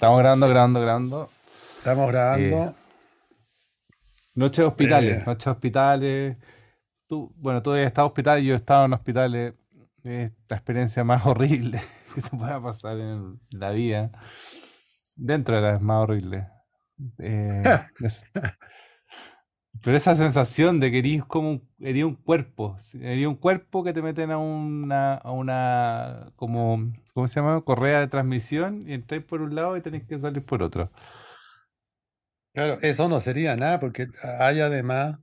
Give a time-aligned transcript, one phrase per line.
[0.00, 1.30] Estamos grabando, grabando, grabando.
[1.76, 2.74] Estamos grabando.
[4.34, 5.22] Noche de hospitales, Eh.
[5.26, 6.36] noche de hospitales.
[7.06, 9.54] Tú, bueno, tú has estado en hospitales, yo he estado en hospitales.
[10.02, 11.80] Es la experiencia más horrible
[12.14, 14.10] que te pueda pasar en la vida.
[15.16, 16.46] Dentro de las más horribles.
[17.18, 17.62] Eh,
[18.02, 18.24] es-
[19.82, 23.92] pero esa sensación de que eres como un, eres un cuerpo, eres un cuerpo que
[23.92, 27.60] te meten a una, a una como, ¿cómo se llama?
[27.60, 30.90] Correa de transmisión y entráis por un lado y tenéis que salir por otro.
[32.54, 35.18] Claro, eso no sería nada porque hay además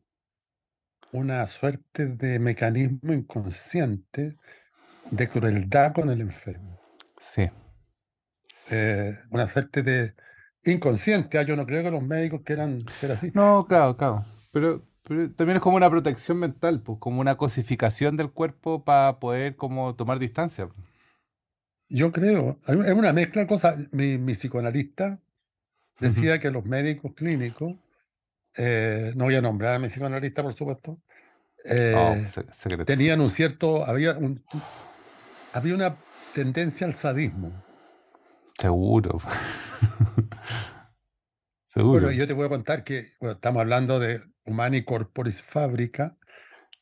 [1.11, 4.35] una suerte de mecanismo inconsciente
[5.09, 6.79] de crueldad con el enfermo.
[7.19, 7.49] Sí.
[8.69, 10.13] Eh, una suerte de
[10.65, 11.39] inconsciente.
[11.39, 13.31] Ah, Yo no creo que los médicos quieran ser así.
[13.33, 14.23] No, claro, claro.
[14.51, 19.19] Pero, pero también es como una protección mental, pues, como una cosificación del cuerpo para
[19.19, 20.69] poder como tomar distancia.
[21.89, 23.91] Yo creo, es una mezcla de cosas.
[23.93, 25.19] Mi, mi psicoanalista
[25.99, 27.75] decía que los médicos clínicos,
[28.57, 30.99] eh, no voy a nombrar a mi psicoanalista, por supuesto,
[31.65, 32.85] eh, se- secreto.
[32.85, 34.43] tenían un cierto, había, un-
[35.53, 35.95] había una
[36.35, 37.51] tendencia al sadismo.
[38.59, 39.19] Seguro.
[41.65, 42.01] Seguro.
[42.01, 46.17] Bueno, yo te voy a contar que bueno, estamos hablando de Humani Corporis Fabrica,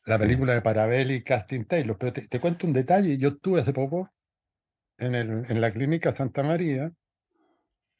[0.04, 0.22] la Sí.
[0.22, 3.18] película de Parabelli y Casting Taylor, pero te, te cuento un detalle.
[3.18, 4.10] Yo estuve hace poco
[4.98, 6.92] en, el, en la clínica Santa María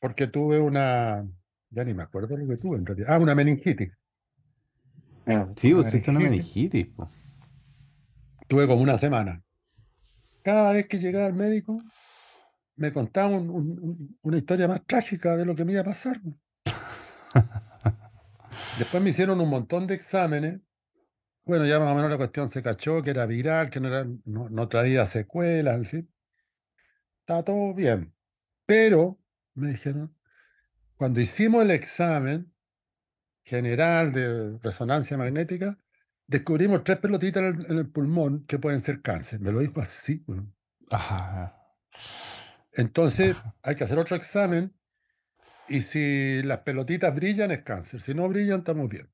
[0.00, 1.27] porque tuve una,
[1.70, 3.92] ya ni me acuerdo lo que tuve en realidad, ah, una meningitis.
[5.56, 6.30] Sí, Una usted tiene una meningitis.
[6.30, 6.86] meningitis.
[6.94, 7.08] po.
[8.47, 9.42] Tuve como una semana.
[10.42, 11.83] Cada vez que llegaba al médico,
[12.77, 15.84] me contaba un- un- un- una historia más trágica de lo que me iba a
[15.84, 16.20] pasar.
[18.78, 20.60] Después me hicieron un montón de exámenes.
[21.44, 24.04] Bueno, ya más o menos la cuestión se cachó, que era viral, que no, era,
[24.25, 26.10] no, no traía secuelas, en fin.
[27.26, 28.14] Estaba todo bien.
[28.66, 29.19] Pero,
[29.54, 30.16] me dijeron,
[30.97, 32.54] cuando hicimos el examen
[33.42, 35.76] general de resonancia magnética,
[36.28, 39.41] descubrimos tres pelotitas en el, en el pulmón que pueden ser cáncer.
[39.41, 40.25] Me lo dijo así.
[40.92, 41.60] Ajá.
[42.75, 44.72] Entonces, hay que hacer otro examen
[45.69, 48.03] y si las pelotitas brillan es cáncer.
[48.03, 49.10] Si no brillan, estamos bien.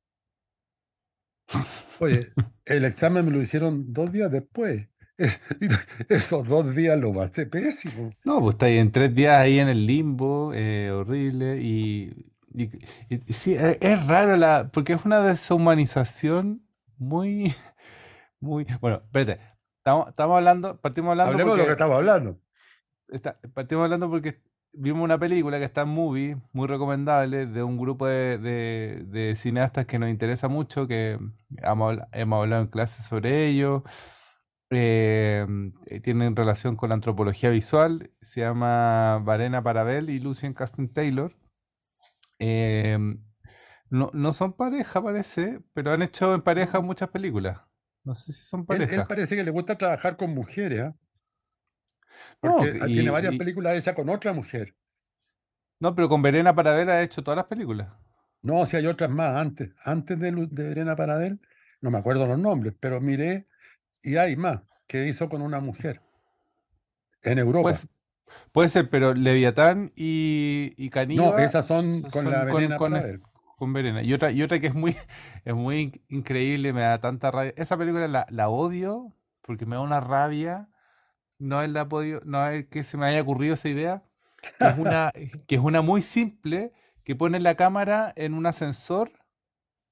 [1.99, 2.31] Oye,
[2.67, 4.92] el examen me lo hicieron dos días después.
[6.09, 8.11] Esos dos días lo pasé pésimo.
[8.25, 11.59] No, pues está ahí en tres días ahí en el limbo, eh, horrible.
[11.63, 12.65] Y, y-
[13.09, 16.63] y- y sí, es, es raro la, porque es una deshumanización
[16.99, 17.55] muy,
[18.41, 18.67] muy.
[18.81, 19.41] Bueno, espérate.
[19.79, 22.39] Estamos, estamos hablando, partimos hablando Hablemos de lo que estamos hablando.
[23.09, 24.41] está- partimos hablando porque
[24.73, 29.35] vimos una película que está en Movie, muy recomendable, de un grupo de, de- de
[29.37, 31.19] cineastas que nos interesa mucho, que
[31.59, 33.83] hemos, hemos hablado en clase sobre ello.
[34.73, 35.47] Eh,
[35.87, 41.35] eh, tienen relación con la antropología visual, se llama Varena Parabel y Lucien Casting Taylor.
[42.39, 42.99] Eh,
[43.91, 47.61] no, no son pareja, parece, pero han hecho en pareja muchas películas.
[48.05, 48.95] No sé si son Él, pareja.
[49.03, 50.97] él parece que le gusta trabajar con mujeres, ¿ah?
[52.43, 54.75] No, ah, tiene y- varias y- películas hechas con otra mujer.
[55.81, 57.89] no, pero con Verena Parabel ha hecho todas las películas.
[58.43, 59.71] No, si hay otras más antes.
[59.85, 61.41] Antes de, de Verena Paradel,
[61.81, 63.47] no me acuerdo los nombres, pero miré
[64.03, 66.01] y hay más que hizo con una mujer
[67.23, 67.71] en Europa.
[67.71, 67.89] Pues,
[68.53, 72.77] puede ser, pero Leviatán y, y no, Caníbal esas son con son la con, Verena
[72.79, 73.03] con con.
[74.05, 74.97] Y otra, y otra que es muy,
[75.45, 77.55] es muy in- increíble, me da tanta rabia.
[77.57, 80.69] Esa película la, la odio porque me da una rabia
[81.39, 84.05] no haberla podido, no haber que se me haya ocurrido esa idea.
[84.59, 85.13] Que es una,
[85.47, 86.73] que es una muy simple,
[87.05, 89.13] que pone la cámara en un ascensor,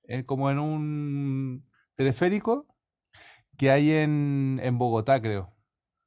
[0.04, 1.66] eh, como en un
[1.96, 2.66] teleférico,
[3.60, 5.54] que hay en, en Bogotá, creo.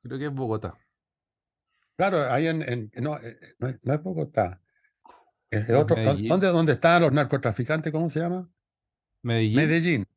[0.01, 0.75] Creo que es Bogotá.
[1.95, 4.59] Claro, ahí en, en- no, eh, no, es- Bogotá.
[5.51, 6.29] Es de Es otro, ¿dó- Medellín.
[6.29, 7.91] ¿dónde, dónde están los narcotraficantes?
[7.93, 8.49] ¿Cómo se llama?
[9.21, 9.55] Medellín.
[9.55, 10.07] Medellín.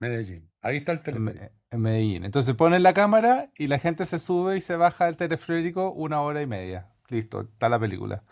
[0.00, 0.50] Medellín.
[0.60, 1.54] Ahí está el teleférico.
[1.70, 2.24] En Medellín.
[2.26, 6.20] Entonces ponen la cámara y la gente se sube y se baja del teleférico una
[6.20, 6.90] hora y media.
[7.08, 8.22] Listo, está la película.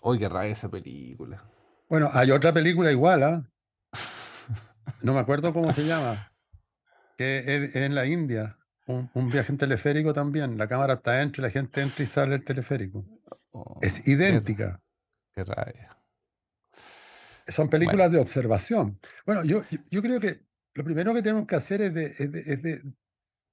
[0.00, 1.44] Uy, qué rabia esa película.
[1.90, 3.42] Bueno, hay otra película igual, ¿ah?
[5.02, 6.31] No me acuerdo cómo se llama.
[7.18, 8.58] Que es, en la India.
[8.86, 10.58] Un, un viaje en teleférico también.
[10.58, 13.04] La cámara está dentro y la gente entra y sale del teleférico.
[13.52, 14.80] Oh, Es qué, idéntica.
[15.34, 15.96] qué rabia.
[17.48, 18.98] Son Bueno, películas de observación.
[19.26, 20.40] Bueno, yo, yo, creo que
[20.74, 22.82] lo primero que tenemos que hacer es de, es de- es de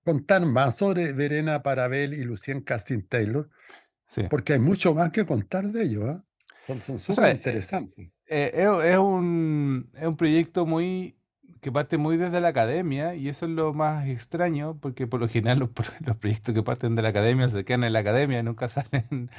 [0.05, 3.49] contar más sobre Verena Parabel y Lucien Casting Taylor,
[4.07, 4.23] sí.
[4.29, 6.05] porque hay mucho más que contar de ellos.
[6.07, 6.23] ¿ah?
[6.67, 8.11] Son, son súper eh, interesantes.
[8.27, 8.51] eh,
[8.85, 11.18] es un, es un proyecto muy
[11.61, 15.27] que parte muy desde la academia y eso es lo más extraño porque por lo
[15.29, 18.43] general los, pro- los proyectos que parten de la academia se quedan en la academia,
[18.43, 19.29] nunca salen,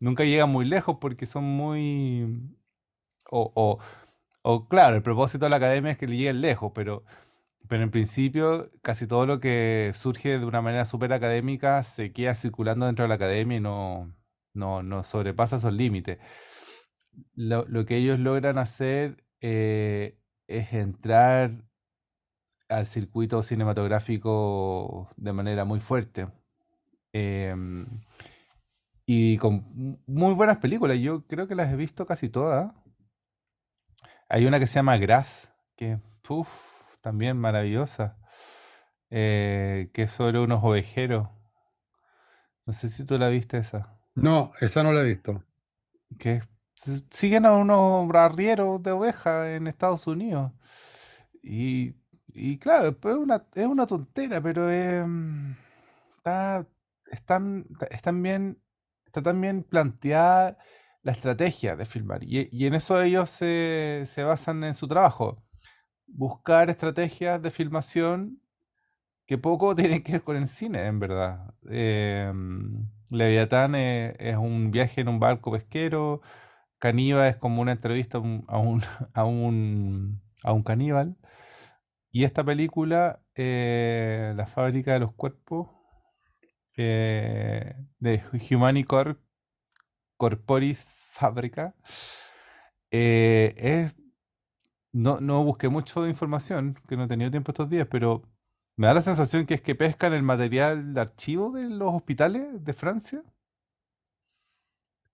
[0.00, 2.40] nunca llegan muy lejos porque son muy...
[3.30, 3.52] O,
[4.42, 7.04] o, claro, el propósito de la academia es que le lleguen lejos, pero,
[7.68, 12.34] pero en principio casi todo lo que surge de una manera súper académica se queda
[12.34, 14.14] circulando dentro de la academia y no,
[14.54, 16.18] no, no sobrepasa esos límites.
[17.34, 21.64] Lo, lo que ellos logran hacer eh, es entrar
[22.68, 26.28] al circuito cinematográfico de manera muy fuerte.
[27.12, 27.86] Em,
[29.06, 30.98] y con mu- muy buenas películas.
[30.98, 32.72] Yo creo que las he visto casi todas.
[34.28, 35.98] Hay una que se llama Grass, que
[36.28, 36.48] uf,
[37.00, 38.18] también maravillosa,
[39.10, 41.28] eh, que es sobre unos ovejeros.
[42.66, 43.98] No sé si tú la viste esa.
[44.14, 45.42] No, esa no la he visto.
[46.18, 46.42] Que
[47.10, 50.52] siguen a unos arrieros de ovejas en Estados Unidos.
[51.42, 51.94] Y,
[52.34, 54.66] y claro, es una, es una tontera, pero
[55.06, 55.52] mm,
[56.18, 56.66] está,
[57.10, 58.58] están, están bien,
[59.06, 60.58] está tan bien planteada
[61.02, 62.22] la estrategia de filmar.
[62.24, 65.42] Y, y en eso ellos se, se basan en su trabajo.
[66.06, 68.40] Buscar estrategias de filmación
[69.26, 71.54] que poco tienen que ver con el cine, en verdad.
[71.68, 76.20] Em, Leviatán es, es un viaje en un barco pesquero.
[76.78, 81.16] Caníbal es como una entrevista a un, a un, a un caníbal.
[82.10, 85.68] Y esta película, eh, La fábrica de los cuerpos,
[86.76, 89.20] eh, de Humanicorp
[90.18, 91.74] Corporis Fábrica,
[92.90, 93.96] eh, es,
[94.92, 98.22] no, no busqué mucho información, que no he tenido tiempo estos días, pero
[98.76, 102.64] me da la sensación que es que pescan el material de archivo de los hospitales
[102.64, 103.22] de Francia.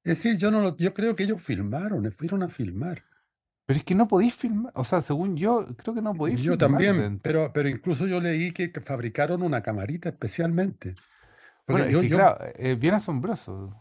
[0.02, 3.04] Es decir, yo no lo- yo creo que ellos filmaron, fueron a filmar.
[3.66, 6.56] Pero es que no podéis filmar, o sea, según yo, creo que no podéis Yo
[6.56, 7.20] filmar también, dentro.
[7.22, 10.94] pero, pero incluso yo leí que, fabricaron una camarita especialmente.
[11.66, 13.74] Bueno, es yo, que yo, claro, es bien asombroso.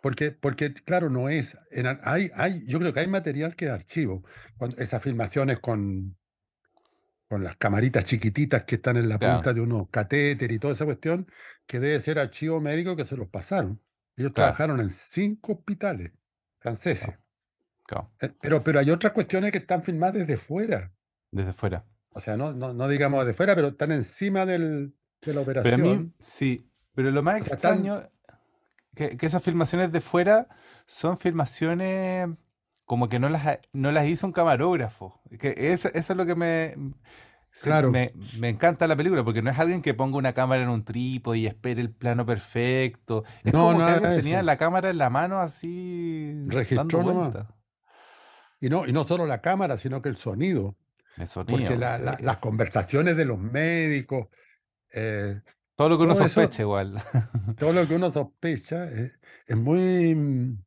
[0.00, 1.56] porque, porque claro, no es.
[1.70, 4.24] en hay, hay, yo creo que hay material que es archivo.
[4.56, 6.16] Cuando, esas filmaciones con,
[7.28, 10.74] con las camaritas chiquititas que están en la Claro, punta de unos catéter y toda
[10.74, 11.30] esa cuestión,
[11.66, 13.82] que debe ser archivo médico que se los pasaron.
[14.16, 16.12] Ellos claro, trabajaron en cinco hospitales
[16.60, 17.08] franceses.
[17.08, 17.25] claro,
[17.86, 20.92] claro, Eh, Pero, pero hay otras cuestiones que están filmadas desde fuera.
[21.30, 21.84] desde fuera.
[22.10, 24.94] O sea, no, no, no digamos de fuera, pero están encima del,
[25.24, 26.14] de la Pero a mí, operación.
[26.18, 28.10] sí, pero lo más O sea, están, extraño
[28.94, 30.48] que, que esas filmaciones de fuera
[30.86, 32.28] son filmaciones
[32.84, 35.20] como que no las, no las hizo un camarógrafo.
[35.40, 36.76] Que eso, eso es lo que me,
[37.60, 40.68] claro, me, me encanta la película, porque no es alguien que ponga una cámara en
[40.70, 43.24] un trípode y espere el plano perfecto.
[43.44, 46.32] Es no, como que alguien de tenía la cámara en la mano así
[46.70, 47.38] dando Registró nomás.
[48.66, 50.76] Y no, y no solo la cámara, sino que el sonido.
[51.16, 54.26] El Porque sonido, la- la- eh, las conversaciones de los médicos,
[54.92, 55.40] eh,
[55.76, 56.94] todo lo que uno eso, sospecha igual.
[57.58, 59.12] todo lo que uno sospecha, eh,
[59.46, 60.16] es muy...
[60.16, 60.58] mm,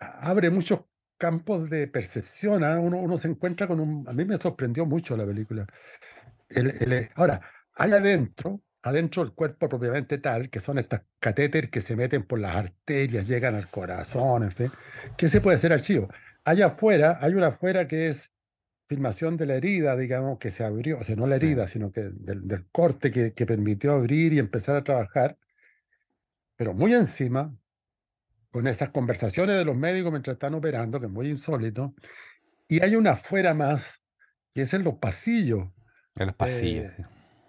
[0.00, 0.80] abre muchos
[1.16, 2.62] campos de percepción.
[2.64, 2.78] ¿ah?
[2.78, 4.06] Uno, uno se encuentra con un...
[4.06, 5.66] A mí me sorprendió mucho la película.
[6.50, 7.40] El- el- ahora,
[7.76, 12.38] hay adentro, adentro del cuerpo propiamente tal, que son estas catéteres que se meten por
[12.40, 14.70] las arterias, llegan al corazón, en fin,
[15.16, 16.08] que se puede hacer archivo.
[16.44, 18.32] Allá afuera, hay una afuera que es
[18.86, 22.02] filmación de la herida, digamos, que se abrió, o sea, no la herida, sino que
[22.12, 25.38] del, del corte que, que permitió abrir y empezar a trabajar,
[26.56, 27.56] pero muy encima,
[28.50, 31.94] con esas conversaciones de los médicos mientras están operando, que es muy insólito,
[32.68, 34.02] y hay una afuera más,
[34.52, 35.68] que es en los pasillos.
[36.18, 36.92] En los pasillos.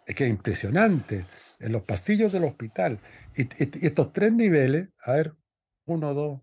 [0.08, 1.26] eh, que es impresionante,
[1.60, 3.00] en los pasillos del hospital.
[3.36, 5.34] Y, y- y estos tres niveles, a ver,
[5.86, 6.42] uno, dos,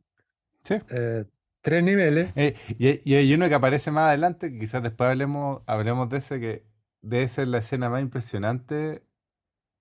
[0.65, 0.75] Sí.
[0.91, 1.25] eh,
[1.63, 5.11] tres niveles, Eh, y, hay- y hay uno que aparece más adelante, que quizás después
[5.11, 6.65] hablemos, hablemos de ese, que
[7.03, 9.03] debe ser la escena más impresionante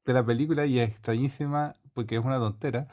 [0.06, 2.88] de la película y es extrañísima porque es una tontera.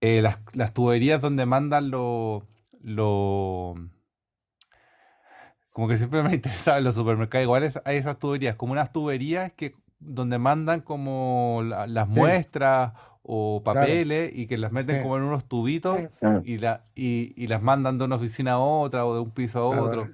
[0.00, 2.44] Eh, las, las tuberías donde mandan los...
[2.82, 3.74] Lo,
[5.70, 8.72] como que siempre me ha interesado en los supermercados, igual es- hay esas tuberías, como
[8.72, 12.92] unas tuberías que donde mandan como la- las sí, muestras
[13.30, 15.98] o claro, papeles y que las meten sí, como en unos tubitos
[16.44, 19.58] y, la, y, y las mandan de una oficina a otra o de un piso
[19.58, 20.10] a claro, otro.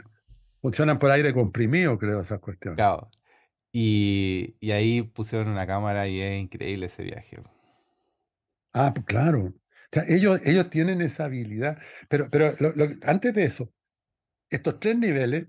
[0.60, 2.76] funcionan por aire comprimido, creo, esas cuestiones.
[2.76, 3.08] Claro.
[3.72, 7.38] Y, y ahí pusieron una cámara y es increíble ese viaje.
[8.72, 9.44] Ah, pues claro.
[9.44, 9.52] O
[9.92, 11.78] sea, ellos, ellos tienen esa habilidad,
[12.08, 13.70] pero, pero lo- lo- antes de eso,
[14.50, 15.46] estos tres niveles,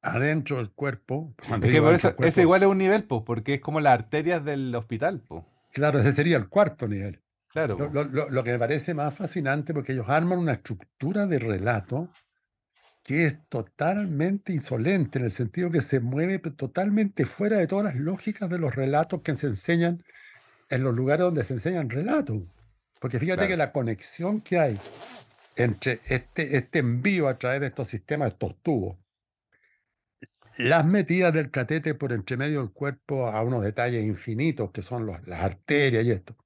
[0.00, 3.02] adentro del cuerpo, cuando Es que por eso, del ese cuerpo, igual es un nivel,
[3.04, 5.42] pues, porque es como las arterias del hospital, pues.
[5.76, 7.20] Claro, ese sería el cuarto nivel.
[7.48, 11.26] Claro, Lo, lo- lo- lo que me parece más fascinante, porque ellos arman una estructura
[11.26, 12.10] de relato
[13.04, 17.96] que es totalmente insolente, en el sentido que se mueve totalmente fuera de todas las
[17.96, 20.02] lógicas de los relatos que se enseñan
[20.70, 22.38] en los lugares donde se enseñan relatos.
[22.98, 24.78] Porque fíjate que la conexión que hay
[25.56, 28.96] entre este, este envío a través de estos sistemas, estos tubos,
[30.58, 35.06] las metidas del catete por entre medio del cuerpo a unos detalles infinitos que son
[35.06, 36.36] las arterias y esto.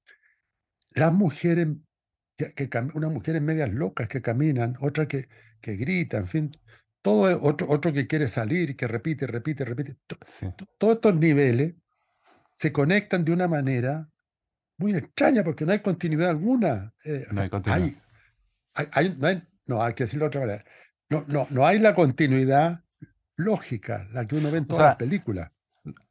[0.93, 1.67] Las mujeres,
[2.35, 5.29] que, unas mujeres medias locas que caminan, otras que,
[5.61, 6.51] que gritan, en fin,
[7.01, 9.95] todo otro, otro que quiere salir, que repite, repite, repite.
[10.77, 11.75] Todos estos niveles
[12.51, 14.09] se conectan de una manera
[14.77, 16.93] muy extraña porque no hay continuidad alguna.
[17.05, 18.01] Eh, no hay continuidad.
[19.17, 20.65] no, hay, no, hay que decirlo de otra manera.
[21.09, 22.83] No, no, no hay la continuidad
[23.41, 25.51] lógica, la que uno ve en todas las películas.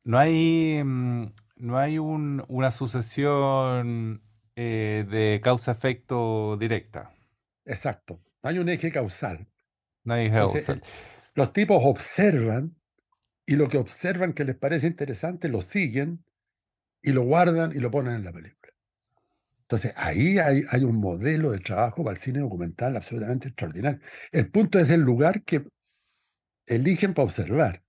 [0.05, 4.23] No hay, mm, no hay una sucesión
[4.57, 7.13] eh, de causa-efecto directa.
[7.65, 8.21] Exacto.
[8.43, 9.47] No hay un eje causal.
[10.05, 10.83] No hay eje causal.
[11.35, 12.77] Los tipos observan
[13.47, 16.25] y lo que observan que les parece interesante lo siguen
[17.03, 18.73] y lo guardan y lo ponen en la película.
[19.63, 24.01] Entonces ahí hay, hay un modelo de trabajo para el cine documental absolutamente extraordinario.
[24.33, 25.65] El punto es el lugar que
[26.71, 27.83] eligen para observar,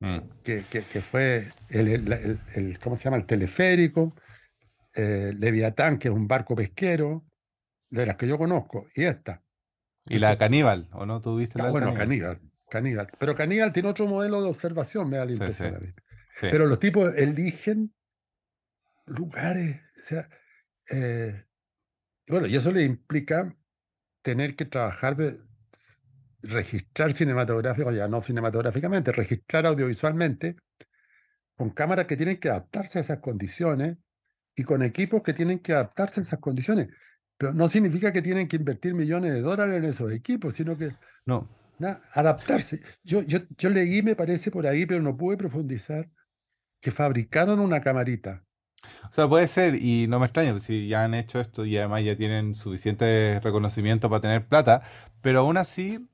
[0.00, 0.18] mm.
[0.42, 3.18] que, que, fue el, el, ¿cómo se llama?
[3.18, 4.14] El teleférico,
[4.96, 7.24] eh, Leviatán, que es un barco pesquero,
[7.90, 9.42] de las que yo conozco, y esta.
[10.08, 11.20] ¿Y la caníbal, o no?
[11.20, 12.40] ¿Tuviste la Bueno, caníbal?
[12.68, 15.88] caníbal, Pero caníbal tiene otro modelo de observación, me da la impresión a mí.
[16.40, 17.94] Pero los tipos eligen
[19.04, 20.28] lugares, o sea,
[20.90, 21.44] eh,
[22.26, 23.54] bueno, y eso le implica
[24.22, 25.38] tener que trabajar de,
[26.42, 30.56] registrar cinematográfico, ya no cinematográficamente, registrar audiovisualmente
[31.56, 33.98] con cámaras que tienen que adaptarse a esas condiciones
[34.54, 36.88] y con equipos que tienen que adaptarse a esas condiciones.
[37.38, 40.92] Pero no significa que tienen que invertir millones de dólares en esos equipos, sino que
[41.26, 41.48] no.
[42.12, 42.82] adaptarse.
[43.02, 46.08] Yo, yo, yo leí, me parece por ahí, pero no pude profundizar,
[46.80, 48.44] que fabricaron una camarita.
[49.08, 52.04] O sea, puede ser, y no me extraña, si ya han hecho esto y además
[52.04, 54.82] ya tienen suficiente reconocimiento para tener plata,
[55.20, 56.08] pero aún así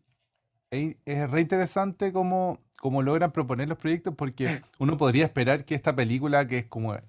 [0.71, 4.63] es re interesante cómo, cómo logran proponer los proyectos porque mm.
[4.79, 7.03] uno podría esperar que esta película, que es como eh,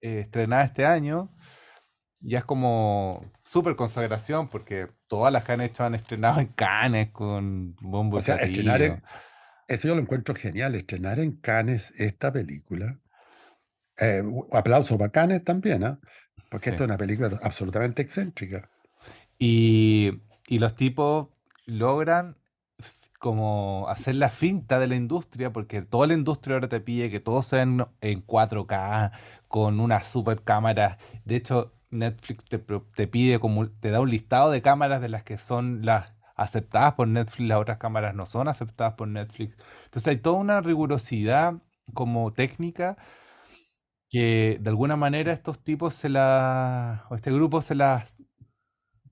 [0.00, 1.30] estrenada este año,
[2.20, 7.10] ya es como súper consagración porque todas las que han hecho han estrenado en Cannes
[7.10, 9.02] con bombo o sea, estrenar
[9.66, 12.98] Eso yo lo encuentro genial, estrenar en Cannes esta película.
[13.98, 14.22] Eh,
[14.52, 16.00] aplauso para Cannes también, ¿ah?
[16.50, 18.68] porque esto es una película absolutamente excéntrica.
[19.38, 21.28] Y, y los tipos
[21.66, 22.36] logran
[23.22, 27.20] como hacer la finta de la industria, porque toda la industria ahora te pide que
[27.20, 27.78] todo sea en,
[28.26, 29.12] 4K,
[29.46, 30.98] con una super cámara.
[31.24, 35.22] De hecho, Netflix te, te, pide como, te da un listado de cámaras de las
[35.22, 39.56] que son las aceptadas por Netflix, las otras cámaras no son aceptadas por Netflix.
[39.84, 41.54] Entonces hay toda una rigurosidad
[41.94, 42.96] como técnica
[44.10, 48.11] que de alguna manera estos tipos se la, o este grupo se las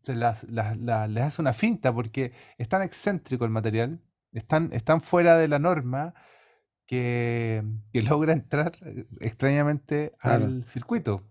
[0.06, 4.00] les hace una finta porque es tan excéntrico el material,
[4.32, 6.14] están, están fuera de la norma
[6.86, 11.24] que, logra entrar eh, extrañamente al circuito.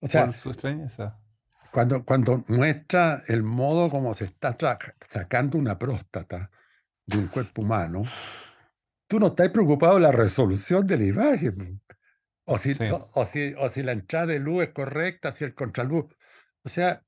[0.00, 1.18] O sea, su extrañeza.
[1.70, 4.54] Cuando, cuando muestra el modo como se está
[5.08, 6.50] sacando una próstata
[7.06, 8.02] de un cuerpo humano,
[9.06, 11.80] tú no estás preocupado de la resolución de la imagen.
[12.44, 12.72] O si,
[13.14, 16.04] o, si, o si la entrada de luz es correcta, si el contraluz.
[16.64, 17.02] O sea,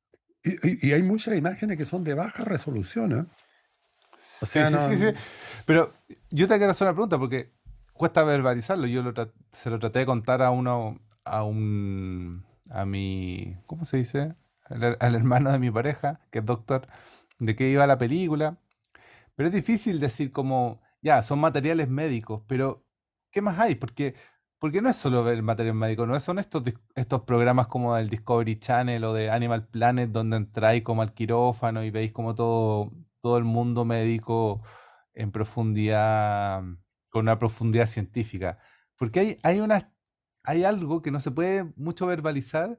[0.45, 3.13] y, hay muchas imágenes que son de baja resolución.
[3.13, 3.25] ¿eh?
[4.17, 5.07] sí, sí, sí,
[5.65, 5.95] Pero
[6.31, 7.51] yo te quiero hacer una pregunta porque
[7.95, 8.87] cuesta verbalizarlo.
[8.87, 9.03] Yo
[9.53, 14.35] se lo traté de contar a uno, a un, a mi, ¿cómo se dice?
[14.65, 16.87] Al, hermano de mi pareja, que es doctor,
[17.39, 18.59] de qué iba la película.
[19.37, 22.85] Pero es difícil decir como, ya, son materiales médicos, pero
[23.31, 23.75] ¿qué más hay?
[23.75, 24.15] Porque
[24.65, 26.63] porque no es solo ver material médico, no son estos,
[26.95, 31.85] estos programas como del Discovery Channel o de Animal Planet donde entráis como al quirófano
[31.85, 32.91] y veis como todo,
[33.21, 34.63] todo el mundo médico
[35.13, 36.63] en profundidad,
[37.11, 38.59] con una profundidad científica.
[38.97, 39.93] Porque hay, hay, una,
[40.43, 42.79] hay algo que no se puede mucho verbalizar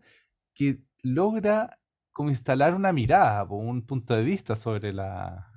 [0.55, 1.77] que logra
[2.11, 5.51] como instalar una mirada, un punto de vista sobre la,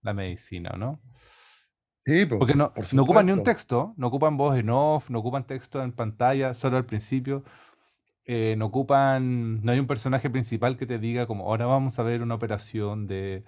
[0.00, 1.00] la medicina, ¿no?
[2.04, 5.46] Sí, Porque no, no ocupan ni un texto, no ocupan voz en off, no ocupan
[5.46, 7.44] texto en pantalla, solo al principio.
[8.24, 12.02] Eh, no ocupan, no hay un personaje principal que te diga como ahora vamos a
[12.02, 13.44] ver una operación de,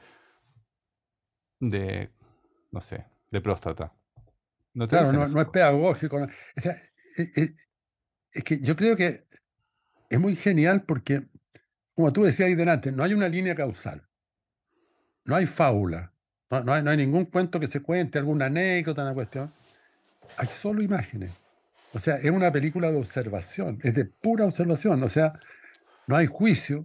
[1.61, 2.11] de,
[2.71, 3.93] no sé, de próstata.
[4.73, 6.27] No claro, no, es pedagógico.
[6.55, 9.27] es, es, que yo creo que
[10.11, 11.29] es muy genial porque,
[11.95, 14.09] como tú decías ahí delante, no hay una línea causal,
[15.25, 16.14] no hay fábula,
[16.51, 19.53] No, no hay, no hay ningún cuento que se cuente, alguna anécdota, una cuestión.
[20.37, 21.33] Hay solo imágenes.
[21.93, 25.03] O sea, es una película de observación, es de pura observación.
[25.03, 25.39] O sea,
[26.07, 26.85] no hay juicio,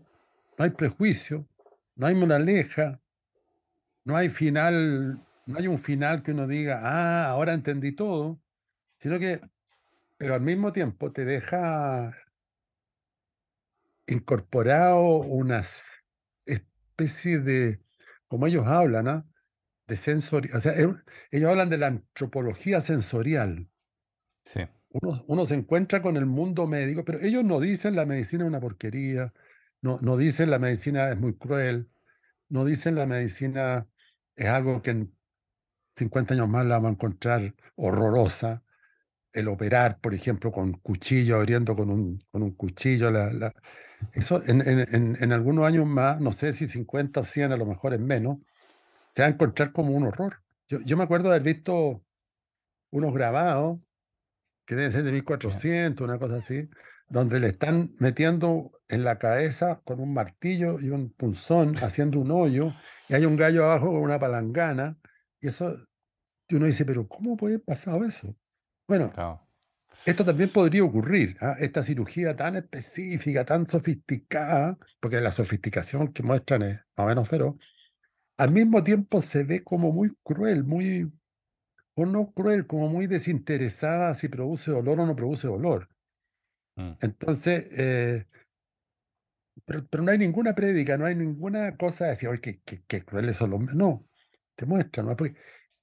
[0.58, 1.48] no hay prejuicio,
[1.96, 3.00] no hay moraleja,
[4.06, 8.39] no hay final, no hay un final que uno diga, ah, ahora entendí todo,
[9.00, 9.42] sino que,
[10.18, 12.13] pero al mismo tiempo te deja
[14.08, 15.86] incorporado unas
[16.46, 17.80] especies de,
[18.28, 19.25] como ellos hablan, ¿ah?
[19.89, 20.74] De sensorial, o sea,
[21.31, 23.69] ellos hablan de la antropología sensorial.
[24.46, 24.62] Sí.
[24.91, 28.48] Uno, uno, se encuentra con el mundo médico, pero ellos no dicen la medicina es
[28.48, 29.34] una porquería,
[29.81, 31.89] no, no dicen la medicina es muy cruel,
[32.50, 33.88] no dicen la medicina
[34.36, 35.13] es algo que en
[35.96, 38.63] 50 años más la vamos a encontrar horrorosa.
[39.31, 43.12] El operar, por ejemplo, con cuchillo, abriendo con un, con un cuchillo.
[43.12, 43.53] La,
[44.13, 47.65] eso en, en, en, algunos años más, no sé si 50 o 100, a lo
[47.65, 48.39] mejor es menos,
[49.20, 50.42] se va a encontrar como un horror.
[50.70, 52.02] Yo, yo me acuerdo de haber visto
[52.90, 53.82] unos grabados,
[54.66, 56.70] que deben ser de 1400, una cosa así,
[57.10, 62.32] donde le están metiendo en la cabeza con un martillo y un punzón, haciendo un
[62.32, 62.72] hoyo,
[63.10, 64.98] y hay un gallo abajo con una palangana,
[65.42, 65.76] y eso,
[66.48, 68.34] y uno dice, pero ¿cómo puede haber pasado eso?
[68.88, 69.12] Bueno,
[70.06, 71.58] esto también podría ocurrir, ¿ah?
[71.60, 77.28] esta cirugía tan específica, tan sofisticada, porque la sofisticación que muestran es más o menos
[77.28, 77.56] feroz,
[78.39, 81.12] al mismo tiempo se ve como muy cruel, muy,
[81.93, 85.89] o no cruel, como muy desinteresada si produce dolor o no produce dolor.
[86.77, 86.91] Mm.
[87.01, 88.25] Entonces, eh,
[89.65, 93.03] pero, pero, no hay ninguna prédica, no hay ninguna cosa de decir, oye, qué, qué,
[93.03, 94.08] crueles son los No,
[94.55, 95.08] te muestran.
[95.08, 95.17] ¿no?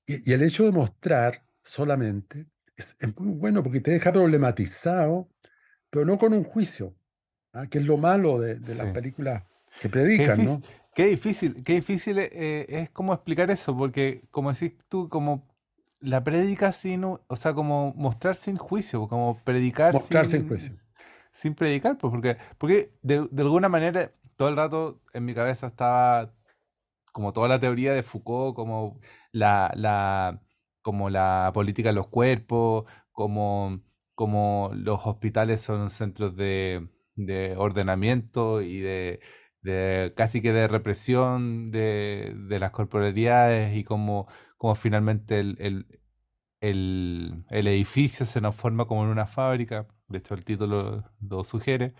[0.06, 5.28] y, y, el hecho de mostrar solamente es, es, muy bueno porque te deja problematizado,
[5.90, 6.96] pero no con un juicio,
[7.52, 7.66] ¿ah?
[7.66, 8.78] que es lo malo de, de sí.
[8.78, 9.44] las películas
[9.78, 10.60] que predican, qué ¿no?
[10.96, 15.46] Qué difícil, qué difícil eh, es como explicar eso, porque como decís tú, como
[16.00, 20.72] la prédica sin, o sea, como mostrar sin juicio, como predicar mostrar sin, sin juicio.
[21.34, 25.66] sin predicar, pues porque, porque de, de, alguna manera todo el rato en mi cabeza
[25.66, 26.32] estaba
[27.12, 28.98] como toda la teoría de Foucault, como
[29.32, 30.40] la, la,
[30.80, 33.82] como la política de los cuerpos, como,
[34.14, 39.20] como los hospitales son centros de, de ordenamiento y de,
[39.66, 45.86] de, casi que de represión de, de las corporalidades y como, como finalmente el, el,
[46.60, 51.42] el, el edificio se nos forma como en una fábrica de hecho, el título lo
[51.42, 51.92] sugiere.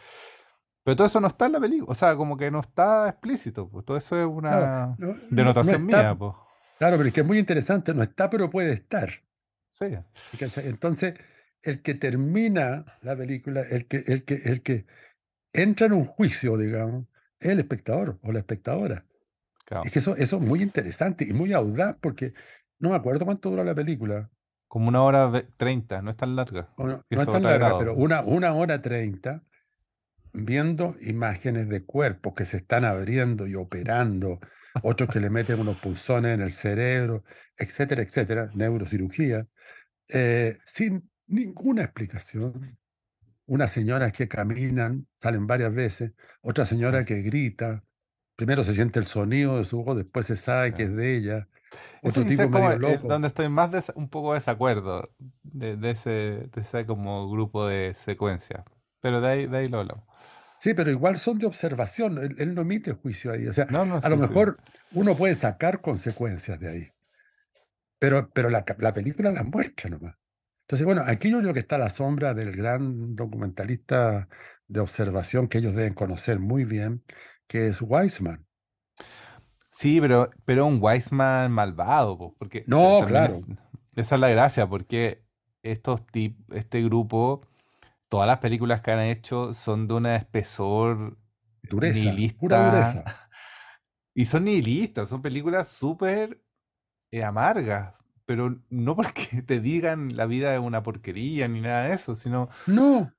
[0.84, 3.68] Pero todo eso no está en la película, o sea, como que no está explícito,
[3.68, 6.32] pues todo eso es una no, no- denotación no está- mía, pues.
[6.78, 9.10] claro, pero es que es muy interesante, no está, pero puede estar.
[9.72, 9.86] Sí.
[10.58, 11.14] Entonces,
[11.62, 14.86] el que termina la película, el que, el que, el que
[15.52, 17.06] entra en un juicio, digamos,
[17.40, 19.04] es el espectador o la espectadora.
[19.64, 19.84] claro.
[19.84, 22.32] Es que eso, eso es muy interesante y muy audaz, porque
[22.78, 24.30] no me acuerdo cuánto dura la película.
[24.68, 26.68] Como una hora treinta, no es tan larga.
[26.76, 27.78] no, es tan larga, grado.
[27.78, 29.42] pero una, una hora treinta,
[30.32, 34.40] viendo imágenes de cuerpos que se están abriendo y operando,
[34.82, 37.24] otros que le meten unos pulsones en el cerebro,
[37.56, 39.46] etcétera, etcétera, neurocirugía,
[40.08, 42.78] eh, sin ninguna explicación.
[43.46, 47.84] Unas señoras que caminan, salen varias veces, otra señora que grita,
[48.34, 51.48] primero se siente el sonido de su voz, después se sabe que es de ella,
[52.02, 53.08] otro tipo medio el- loco.
[53.08, 55.04] donde estoy más des- un poco de desacuerdo
[55.42, 58.64] de, de ese, de ese como grupo de secuencias.
[59.00, 60.04] Pero de ahí, de ahí lo hablamos.
[60.60, 63.46] Sí, pero igual son de observación, él, él no emite juicio ahí.
[63.46, 64.22] O sea, No, no, a lo sí.
[64.22, 64.58] mejor
[64.92, 66.88] uno puede sacar consecuencias de ahí,
[67.98, 70.16] pero, pero la, la película las muestra nomás.
[70.66, 74.28] Entonces, bueno, aquí yo creo que está la sombra del gran documentalista
[74.66, 77.04] de observación que ellos deben conocer muy bien,
[77.46, 78.44] que es Weisman.
[79.70, 83.44] Sí, pero, pero un Wiseman malvado, po, porque No, claro, es,
[83.94, 85.22] esa es la gracia, porque
[85.62, 87.46] estos tip, este grupo,
[88.08, 91.18] todas las películas que han hecho son de un espesor
[91.62, 93.04] dureza, pura nihilista, dureza.
[94.14, 96.42] y son nihilistas, son películas súper
[97.12, 97.94] eh, amargas,
[98.26, 102.48] pero no porque te digan la vida es una porquería ni nada de eso, sino
[102.66, 103.12] No,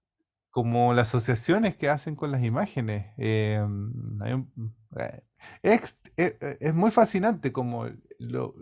[0.50, 3.14] como las asociaciones que hacen con las imágenes.
[3.18, 3.60] eh,
[4.22, 5.24] hay un- eh,
[5.62, 7.86] es, es- es muy fascinante como
[8.20, 8.56] lo-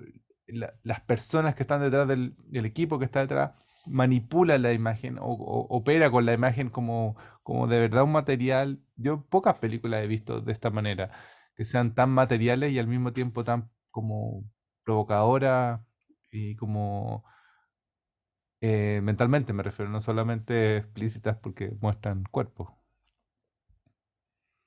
[0.47, 3.51] la- las personas que están detrás del, del equipo que está detrás
[3.87, 8.81] manipulan la imagen o, o- opera con la imagen como, como de verdad un material.
[8.95, 11.11] Yo pocas películas he visto de esta manera,
[11.55, 14.43] que sean tan materiales y al mismo tiempo tan como
[14.83, 15.81] provocadoras
[16.35, 17.23] y como
[18.61, 22.69] eh, mentalmente me refiero, no solamente explícitas porque muestran cuerpos.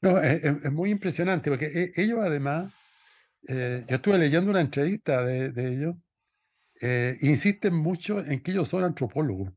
[0.01, 2.73] no, es, es- muy impresionante, porque e- ellos además
[3.49, 5.97] eh, yo estuve leyendo una entrevista de, de ellos.
[6.83, 9.51] eh, insisten mucho en que ellos son antropólogos,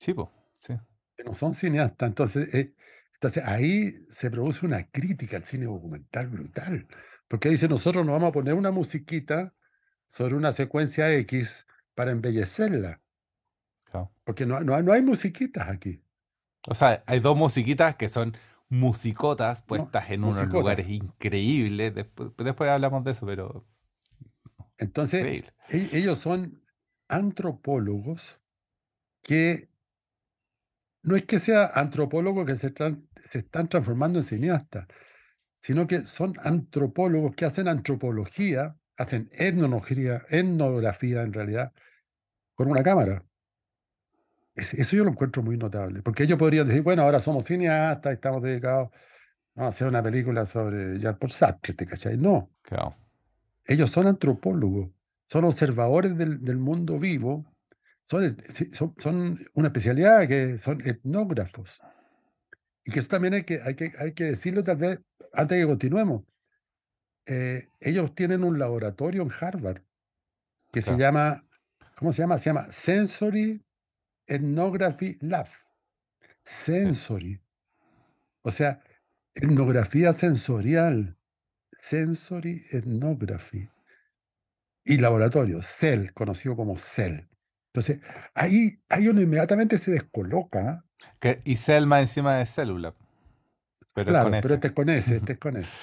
[0.00, 0.74] Sí, po, sí,
[1.16, 2.08] que no son cineastas.
[2.08, 2.74] Entonces, eh,
[3.14, 6.88] entonces ahí se produce una crítica al cine documental brutal.
[7.28, 9.54] Porque dice, nosotros nos vamos a poner una musiquita
[10.10, 13.02] sobre una secuencia X para embellecerla.
[13.90, 14.10] claro.
[14.24, 16.02] Porque no, no, no hay musiquitas aquí.
[16.68, 18.36] O sea, hay dos musiquitas que son
[18.68, 21.94] musicotas No, puestas en unos lugares increíbles.
[21.94, 23.66] Después, después hablamos de eso, pero
[24.78, 25.52] Entonces, increíble.
[25.68, 26.62] e- ellos son
[27.08, 28.40] antropólogos
[29.22, 29.70] que
[31.02, 32.72] no es que sea antropólogos que se,
[33.22, 34.86] se están transformando en cineastas,
[35.60, 41.72] sino que son antropólogos que hacen antropología, hacen etnología, etnografía en realidad,
[42.54, 43.24] con una cámara.
[44.54, 48.12] Es- Eso yo lo encuentro muy notable, porque ellos podrían decir, bueno, ahora somos cineastas,
[48.12, 48.90] estamos dedicados
[49.56, 52.16] a hacer una película sobre Jean-Paul Sartre, ¿te cachai?
[52.16, 52.96] No, Claro,
[53.66, 54.90] ellos son antropólogos,
[55.26, 57.44] son observadores del, del mundo vivo,
[58.04, 58.36] son,
[58.72, 61.80] son, son una especialidad que son etnógrafos.
[62.84, 65.00] Y que eso también hay que, hay que, hay que decirlo tal vez
[65.32, 66.24] antes de que continuemos.
[67.26, 69.82] Eh, ellos tienen un laboratorio en Harvard
[70.72, 71.44] que se llama,
[71.96, 72.38] ¿cómo se llama?
[72.38, 73.64] Se llama Sensory
[74.26, 75.48] Ethnography Lab.
[76.42, 77.40] Sí, Sensory.
[78.42, 78.82] O sea,
[79.34, 81.16] etnografía sensorial.
[81.72, 83.68] Sensory Ethnography.
[84.84, 87.28] Y laboratorio, CEL, conocido como CEL.
[87.72, 88.00] Entonces,
[88.34, 90.84] ahí, ahí uno inmediatamente se descoloca.
[91.20, 92.94] Que, y Selma encima de célula,
[93.94, 94.54] pero es con Claro, pero ese.
[94.54, 95.78] este es con ese, este es con ese.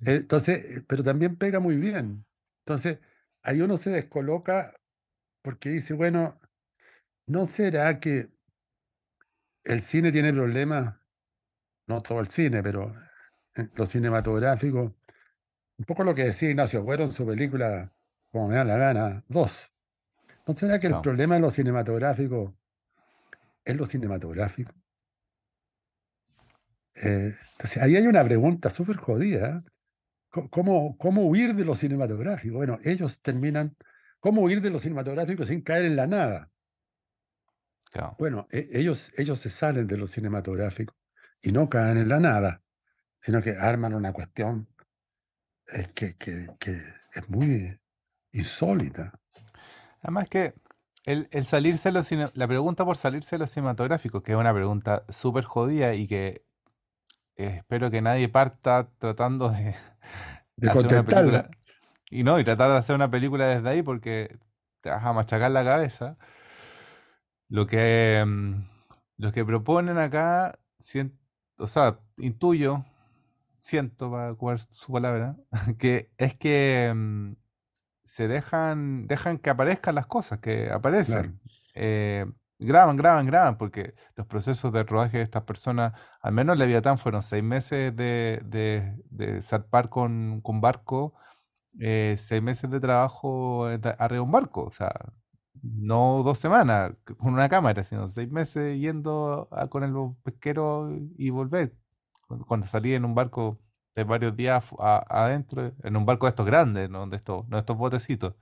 [0.00, 2.26] Entonces, pero también pega muy bien.
[2.66, 2.98] Entonces,
[3.42, 4.74] ahí uno se descoloca
[5.42, 6.40] porque dice, bueno,
[7.26, 8.30] ¿no será que
[9.64, 10.96] el cine tiene problemas?
[11.86, 12.94] No todo el cine, pero
[13.56, 14.96] eh, lo cinematográfico.
[15.76, 17.92] Un poco lo que decía Ignacio Agüero en su película,
[18.30, 19.72] como me da la gana, dos.
[20.46, 22.54] ¿No será que el problema de lo cinematográfico
[23.64, 24.72] es lo cinematográfico?
[26.96, 29.64] Eh, entonces, ahí hay una pregunta súper jodida.
[30.50, 32.56] ¿Cómo, ¿Cómo huir de lo cinematográfico?
[32.56, 33.76] Bueno, ellos terminan.
[34.18, 36.50] ¿Cómo huir de lo cinematográfico sin caer en la nada?
[37.92, 38.16] Claro.
[38.18, 40.94] Bueno, e- ellos, ellos se salen de lo cinematográfico
[41.40, 42.62] y no caen en la nada,
[43.20, 44.68] sino que arman una cuestión
[45.94, 46.72] que, que- que
[47.12, 47.78] es muy
[48.32, 49.12] insólita.
[50.02, 50.54] Además que
[51.06, 54.52] el, el salirse de lo la pregunta por salirse de lo cinematográfico, que es una
[54.52, 56.44] pregunta súper jodida y que
[57.36, 59.74] eh, espero que nadie parta tratando de
[60.56, 61.50] De hacer una película.
[62.10, 64.38] Y no, y tratar de hacer una película desde ahí porque
[64.80, 66.16] te vas a machacar la cabeza.
[67.48, 68.54] Lo que, mm,
[69.18, 70.58] lo que proponen acá,
[71.58, 72.84] o sea, intuyo,
[73.58, 75.36] siento, para ocupar su palabra,
[75.78, 77.32] que es que mm,
[78.04, 80.76] se dejan, dejan que aparezcan las cosas, que Claro.
[80.76, 81.40] aparecen.
[81.74, 82.26] Eh,
[82.58, 87.22] graban, graban, graban, porque los procesos de rodaje de estas personas, al menos Leviatán, fueron
[87.22, 91.14] seis meses de, de, de zarpar con, con barco,
[91.80, 94.92] eh, seis meses de trabajo ta- arriba de un barco, o sea,
[95.62, 101.30] no dos semanas con una cámara, sino seis meses yendo a- con el pesquero y
[101.30, 101.76] volver.
[102.46, 103.60] Cuando, salí en un barco
[103.94, 107.60] de varios días adentro, en un barco de estos grandes, no de estos, no de
[107.60, 108.34] estos botecitos.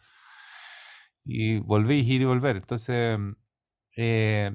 [1.25, 2.57] Y volví, ir y volver.
[2.57, 3.18] Entonces,
[3.96, 4.52] eh,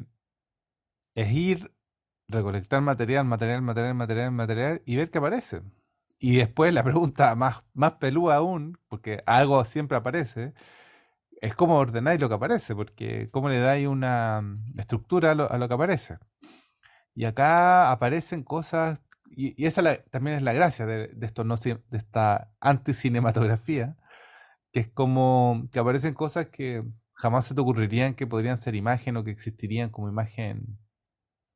[1.15, 1.71] es ir,
[2.27, 5.61] recolectar material, material, material, material, material y ver qué aparece.
[6.19, 10.53] Y después la pregunta más, más pelúa aún, porque algo siempre aparece,
[11.41, 15.67] es cómo ordenáis lo que aparece, porque cómo le dais una mm, estructura a lo,
[15.67, 16.17] que aparece.
[17.15, 21.97] Y acá aparecen cosas, y, esa también es la gracia de, de esto no, de
[21.97, 23.97] esta anticinematografía,
[24.71, 26.83] que es como que aparecen cosas que
[27.17, 30.79] jamás se te ocurrirían que podrían ser imagen o que existirían como imagen.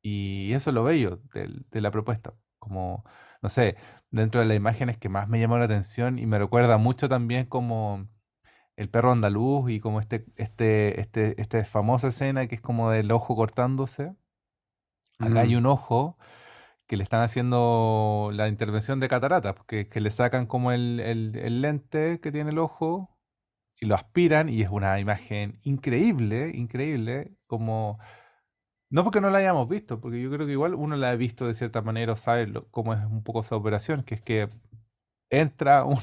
[0.04, 2.34] Y eso es lo bello del- de la propuesta.
[2.60, 3.04] Como,
[3.42, 3.78] no sé,
[4.12, 7.46] dentro de las imágenes que más me llamó la atención y me recuerda mucho también
[7.48, 8.08] como
[8.78, 13.12] el perro andaluz y como este, este, este, esta famosa escena que es como del
[13.12, 14.16] ojo cortándose.
[15.20, 16.18] Acá hay un ojo
[16.88, 21.38] que le están haciendo la intervención de cataratas, porque que le sacan como el, el-
[21.38, 23.10] el lente que tiene el ojo
[23.82, 28.00] y lo aspiran y es una imagen increíble, increíble, como...
[28.90, 31.48] No porque no la hayamos visto, porque yo creo que igual uno la ha visto
[31.48, 34.50] de cierta manera o sabe lo- cómo es un poco esa operación, que es que
[35.30, 36.02] entra una,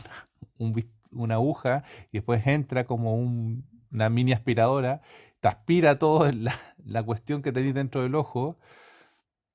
[0.59, 0.75] un
[1.13, 5.03] una aguja y después entra como un- una mini aspiradora,
[5.41, 8.59] te aspira toda la, la cuestión que tenéis dentro del ojo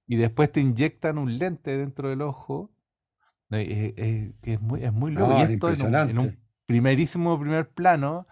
[0.07, 2.71] y después te inyectan un lente dentro del ojo.
[3.51, 5.33] Es, es- es muy, es muy loco.
[5.33, 6.42] Y es esto en un, en un.
[6.65, 8.27] Primerísimo primer plano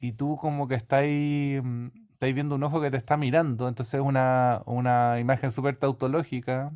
[0.00, 3.94] y tú como que estáis, mm, estáis viendo un ojo que te está mirando, entonces
[3.94, 6.72] es una, una imagen súper tautológica.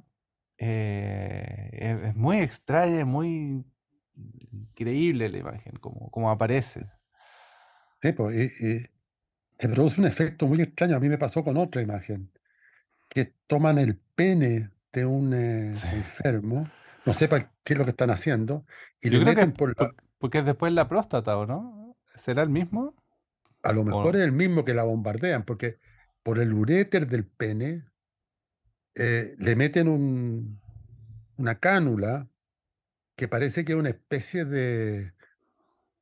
[0.59, 3.65] eh, es, es muy extraña, es muy
[4.53, 6.87] increíble la imagen, como, como aparece.
[8.03, 8.87] Sí, pues, y
[9.59, 10.97] te produce un efecto muy extraño.
[10.97, 12.33] A mí me pasó con otra imagen,
[13.09, 15.89] que toman el pene de un eh, Sí.
[15.91, 18.67] enfermo, no sepa qué es lo que están haciendo,
[19.01, 21.97] y Yo le que meten por la, porque es después la próstata, ¿o no?
[22.17, 22.95] ¿Será el mismo?
[23.63, 24.19] a lo ¿O mejor no?
[24.19, 25.79] es el mismo que la bombardean, porque
[26.23, 27.85] por el uréter del pene
[28.95, 30.61] eh, le meten un-
[31.37, 32.29] una cánula
[33.17, 35.15] que parece que es una especie de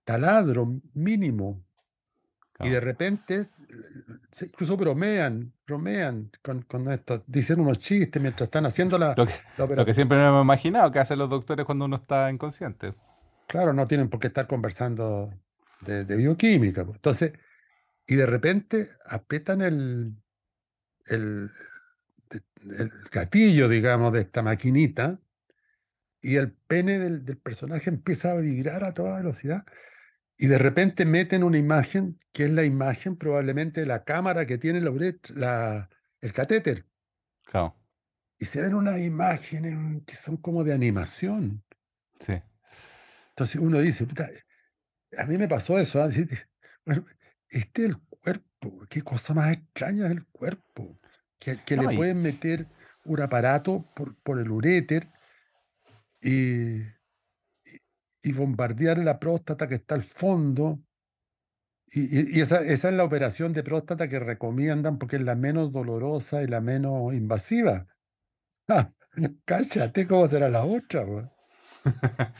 [0.05, 1.65] taladro mínimo.
[2.61, 3.47] Y de repente,
[4.43, 9.35] incluso bromean, bromean con, con esto, dicen unos chistes mientras están haciendo la, Lo que,
[9.57, 9.95] la lo que operación.
[9.95, 12.95] siempre me he imaginado que hacen los doctores cuando uno está inconsciente.
[13.51, 15.35] Claro, no tienen por qué estar conversando
[15.81, 16.85] de, de bioquímica.
[16.85, 16.97] pues.
[16.99, 17.33] Entonces,
[18.07, 20.15] y de repente apretan el,
[21.07, 21.51] el,
[22.79, 25.19] el gatillo, digamos, de esta maquinita
[26.21, 29.65] y el pene del, del personaje empieza a vibrar a toda velocidad.
[30.39, 34.59] Y de repente meten una imagen que es la imagen probablemente de la cámara que
[34.59, 34.93] tiene la
[35.35, 36.87] la- el catéter.
[37.45, 37.75] Claro,
[38.39, 41.65] Y se ven unas imágenes que son como de animación.
[42.21, 42.35] sí.
[43.31, 44.29] Entonces uno dice, "Puta,
[45.19, 46.03] a mí me pasó eso.
[46.03, 46.09] ¿ah?
[46.85, 47.07] Bueno,
[47.49, 48.87] este es el cuerpo.
[48.89, 50.99] Qué cosa más extraña es el cuerpo.
[51.39, 52.67] Que, que le y, pueden meter
[53.05, 55.09] un aparato por, por el uréter
[56.21, 56.85] y, y-
[58.23, 60.81] y bombardear la próstata que está al fondo.
[61.93, 66.41] Y esa, esa es la operación de próstata que recomiendan porque es la menos dolorosa
[66.43, 67.87] y la menos invasiva.
[68.69, 68.93] Ah,
[69.45, 71.05] cállate, ¿cómo será la otra?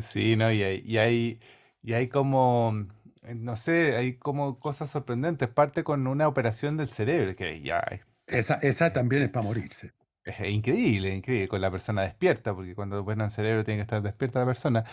[0.00, 0.52] Sí, ¿no?
[0.52, 1.40] Y hay, y hay,
[1.82, 2.86] y hay como,
[3.22, 5.48] eh, no sé, hay como cosas sorprendentes.
[5.48, 9.92] Parte con una operación del cerebro, que ya es, Esa, esa también es para morirse.
[10.24, 14.02] es increíble, increíble, con la persona despierta, porque cuando operan el cerebro tiene que estar
[14.02, 14.84] despierta la persona.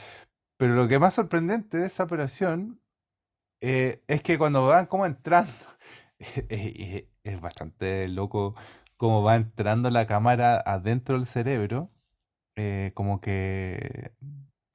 [0.58, 2.82] Pero lo que más sorprendente de esa operación
[3.62, 5.52] eh, es que cuando van como entrando,
[6.50, 8.56] es bastante loco
[8.98, 11.92] cómo va entrando la cámara adentro del cerebro,
[12.56, 14.14] eh, como que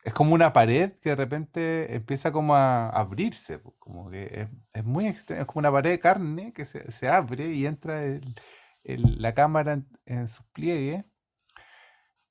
[0.05, 4.85] es como una pared que de repente empieza como a abrirse, como que es, es
[4.85, 8.35] muy extraño, es como una pared de carne que se, se abre y entra el-
[8.85, 11.05] el- la cámara en, en sus pliegues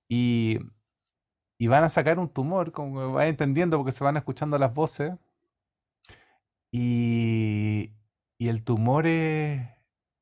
[0.08, 0.60] y,
[1.60, 4.74] y van a sacar un tumor, como que va entendiendo porque se van escuchando las
[4.74, 5.14] voces
[6.72, 7.94] y,
[8.38, 9.62] y el tumor es,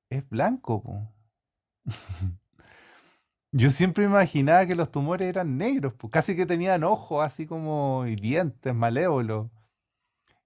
[0.10, 0.84] es blanco.
[3.52, 8.06] Yo siempre imaginaba que los tumores eran negros, pues casi que tenían ojos así como
[8.06, 9.50] y dientes malévolos.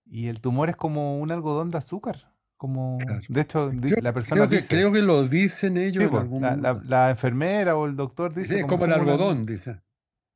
[0.06, 2.32] Y el tumor es como un algodón de azúcar.
[2.58, 3.22] Como, Claro.
[3.28, 6.10] de hecho, di- la persona creo que, dice, creo que lo dicen ellos sí, en
[6.12, 9.82] pues, algún la, la- enfermera o el doctor dice es como el un algodón, dice.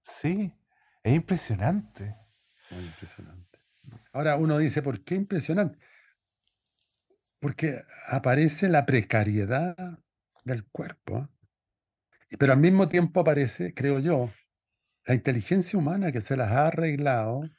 [0.01, 0.51] Sí,
[1.03, 2.15] es impresionante.
[2.71, 3.59] Muy impresionante.
[4.11, 5.77] Ahora uno dice, ¿por qué impresionante?
[7.39, 7.75] Porque
[8.09, 9.99] aparece la precariedad
[10.43, 11.29] del cuerpo, ¿ah?
[12.37, 14.29] Pero al mismo tiempo aparece, creo yo,
[15.05, 17.49] la inteligencia humana que se las ha arreglado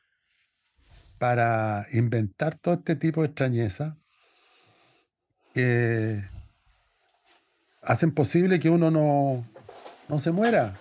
[1.18, 3.96] para inventar todo este tipo de extrañeza
[5.55, 6.22] que
[7.83, 9.46] hacen posible que uno no,
[10.09, 10.74] no se muera,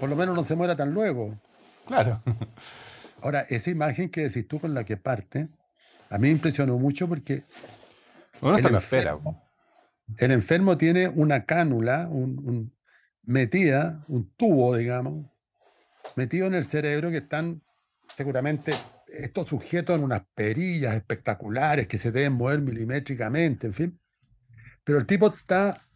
[0.00, 1.38] por lo menos no se muera tan luego.
[1.86, 2.22] Claro.
[3.20, 5.48] Ahora, esa imagen que decís tú con la que parte,
[6.08, 7.42] a mí me impresionó mucho porque
[8.40, 9.10] Uno se lo espera.
[9.12, 9.42] enfermo,
[10.16, 12.77] el enfermo tiene una cánula un- un-
[13.28, 15.26] metida, un tubo, digamos,
[16.16, 17.62] metido en el cerebro que están
[18.16, 18.72] seguramente
[19.06, 24.00] estos sujetos en unas perillas espectaculares que se deben mover milimétricamente, en fin.
[24.82, 25.86] Pero el tipo está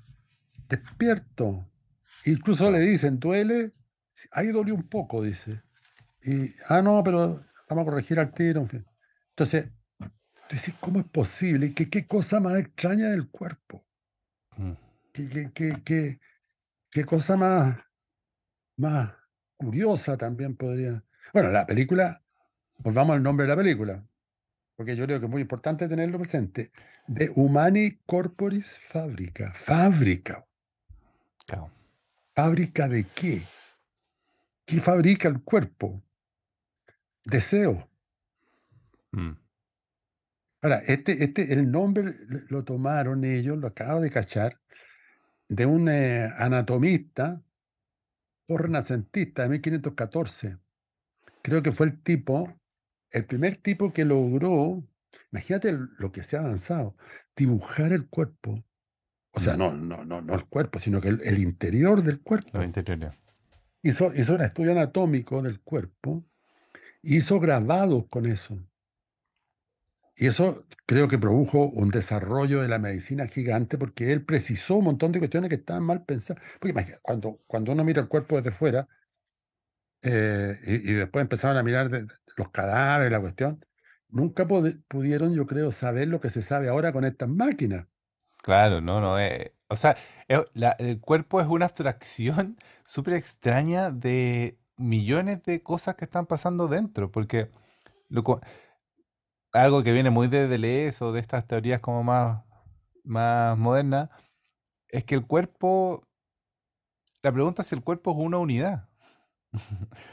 [0.68, 1.66] despierto.
[2.27, 3.73] Incluso le dicen, duele,
[4.31, 5.62] ahí dolió un poco, dice.
[6.23, 8.87] Y, ah, no, pero vamos a corregir al tiro, en fin.
[9.31, 11.73] Entonces, tú dices, ¿cómo es posible?
[11.73, 13.87] ¿Qué, qué cosa más extraña del cuerpo?
[14.59, 14.73] Mm.
[15.12, 16.21] ¿Qué, qué, qué,
[16.92, 17.78] qué- cosa más,
[18.76, 19.12] más
[19.57, 21.02] curiosa también podría?
[21.33, 22.22] Bueno, la película,
[22.78, 24.07] volvamos al nombre de la película,
[24.76, 26.70] porque yo creo que es muy importante tenerlo presente.
[27.09, 29.52] De Humani Corporis Fábrica.
[29.55, 30.46] Fábrica.
[31.46, 31.70] Claro.
[32.35, 33.42] ¿Fábrica de qué?
[34.64, 36.02] ¿Qué fabrica el cuerpo?
[37.24, 37.88] Deseo.
[39.11, 39.33] Mm.
[40.62, 42.14] Ahora, este, este, el nombre
[42.48, 44.61] lo tomaron ellos, lo acabo de cachar,
[45.52, 47.42] de un eh, anatomista
[48.48, 50.58] o renacentista de 1514.
[51.42, 52.56] Creo que fue el tipo
[53.10, 54.82] el primer tipo que logró,
[55.30, 56.96] imagínate lo que se ha avanzado,
[57.36, 58.64] dibujar el cuerpo.
[59.32, 62.62] O sea, no, no, no, no el cuerpo, sino que el, el interior del cuerpo.
[62.62, 63.12] interiores.
[63.82, 66.24] Hizo, hizo un estudio anatómico del cuerpo,
[67.02, 68.58] hizo grabados con eso.
[70.14, 74.85] Y eso creo que produjo un desarrollo de la medicina gigante porque él precisó un
[74.85, 76.42] montón de cuestiones que estaban mal pensadas.
[76.61, 78.88] Porque cuando, cuando uno mira el cuerpo desde fuera
[80.03, 81.90] eh, y, después empezaron a mirar
[82.37, 83.64] los cadáveres, la cuestión,
[84.09, 87.87] nunca pudieron, yo creo, saber lo que se sabe ahora con estas máquinas.
[88.42, 89.18] Claro, no, no.
[89.18, 89.96] eh, o sea,
[90.55, 96.66] la- el cuerpo es una abstracción súper extraña de millones de cosas que están pasando
[96.68, 97.51] dentro, porque
[98.09, 98.25] lo
[99.52, 102.44] algo que viene muy de Deleuze o de estas teorías como más,
[103.04, 104.10] más modernas,
[104.88, 106.04] es que el cuerpo,
[107.22, 108.88] la pregunta es si el cuerpo es una unidad.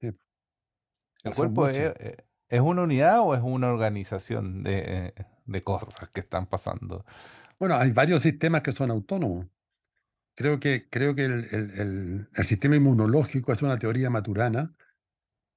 [0.00, 0.12] Sí,
[1.22, 2.16] ¿El cuerpo es, eh,
[2.48, 7.04] es una unidad o es una organización de, de cosas que están pasando?
[7.58, 9.46] Bueno, hay varios sistemas que son autónomos.
[10.36, 14.74] Creo que, creo que el, el- el- el sistema inmunológico es una teoría maturana,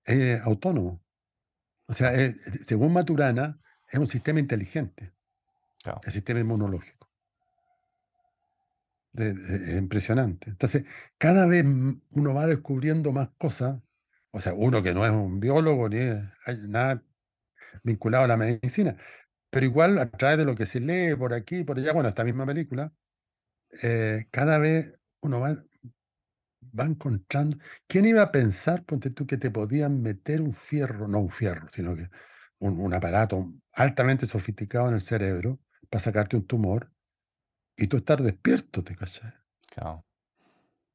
[0.05, 1.02] es autónomo.
[1.87, 3.59] O sea, es- según Maturana,
[3.91, 5.13] es un sistema inteligente,
[5.83, 6.01] claro.
[6.03, 7.09] el sistema inmunológico.
[9.13, 10.49] Es impresionante.
[10.49, 10.85] Entonces,
[11.19, 13.79] cada vez uno va descubriendo más cosas.
[14.31, 17.03] O sea, uno que no es un biólogo ni es- hay nada
[17.83, 18.97] vinculado a la medicina,
[19.51, 22.09] pero igual a través de lo que se lee por aquí y por allá, bueno,
[22.09, 22.93] esta misma película,
[23.83, 25.63] eh, cada vez uno va,
[26.77, 27.57] va encontrando.
[27.87, 31.67] ¿Quién iba a pensar, ponte tú, que te podían meter un fierro, no un fierro,
[31.69, 32.09] sino que
[32.59, 36.91] un, un aparato altamente sofisticado en el cerebro para sacarte un tumor
[37.75, 40.05] y tú estar despierto, ¿te claro.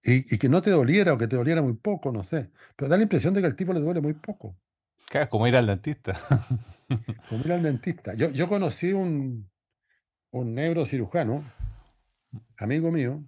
[0.03, 2.51] Y, y que no te doliera o que te doliera muy poco, no sé.
[2.77, 4.57] Pero da la impresión de que al tipo le duele muy poco,
[5.11, 6.13] Claro, es como ir al dentista.
[7.29, 8.15] como ir al dentista.
[8.15, 9.51] Yo, yo conocí un,
[10.31, 11.43] un neurocirujano,
[12.59, 13.25] amigo mío,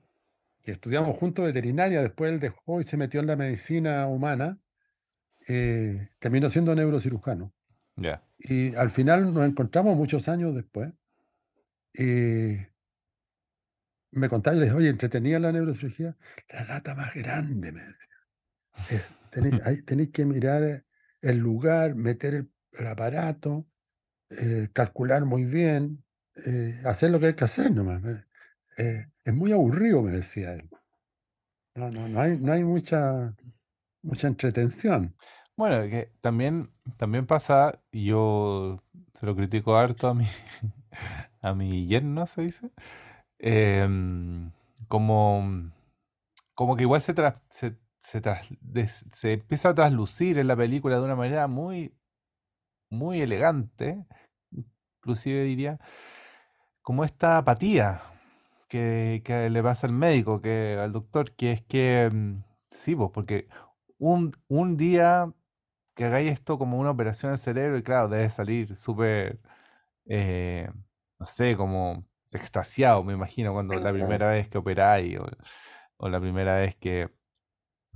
[0.71, 4.61] que estudiamos juntos veterinaria, después él dejó y se metió en la medicina humana,
[5.49, 7.53] eh, terminó siendo neurocirujano.
[7.97, 8.23] Ya.
[8.39, 10.93] Y al final nos encontramos muchos años después.
[11.93, 12.57] Y
[14.13, 16.17] me contaba, y le dije, oye, entretenía la neurocirugía.
[16.49, 17.97] La lata más grande, me decía.
[18.91, 20.85] Es, tenéis, tenéis que mirar eh,
[21.21, 23.67] el lugar, meter el, el aparato,
[24.31, 26.05] eh, calcular muy bien,
[26.47, 28.03] eh, hacer lo que hay que hacer nomás.
[28.81, 30.69] Eh, es muy aburrido, me decía él.
[31.75, 33.35] No, no, no hay, no hay mucha,
[34.03, 35.15] mucha entretención.
[35.57, 38.83] Bueno, que también, también pasa, y yo
[39.15, 40.25] se lo critico harto a mi,
[41.43, 42.71] a mi yerno, se dice,
[43.39, 44.53] em,
[44.89, 45.71] como,
[46.55, 51.17] como que igual se, tras- se, se empieza a traslucir en la película de una
[51.17, 51.95] manera muy,
[52.91, 54.07] muy elegante,
[55.01, 55.81] inclusive diría,
[56.83, 58.03] como esta apatía
[58.71, 63.11] que, que le pasa al médico, que al doctor, que es que, mm, sí, pues,
[63.15, 63.49] porque
[63.99, 65.35] un, un día
[65.97, 69.41] que hagáis esto como una operación al cerebro y claro, debe salir súper,
[70.07, 70.71] eh,
[71.21, 73.95] no sé, como extasiado, me imagino, cuando la Claro.
[73.95, 75.27] primera vez que operáis o,
[75.99, 77.11] o la primera vez que,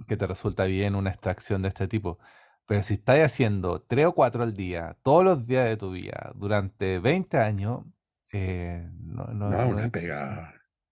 [0.07, 2.19] que te resulta bien una extracción de este tipo.
[2.67, 6.33] Pero si estáis haciendo 3 o 4 al día, todos los días de tu vida,
[6.37, 7.85] durante 20 años,
[8.33, 10.25] eh, no, no- No es no pega.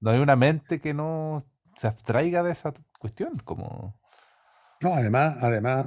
[0.03, 1.39] No hay una mente que no
[1.77, 3.99] se abstraiga de esa cuestión, como...
[4.83, 5.87] No, además, además,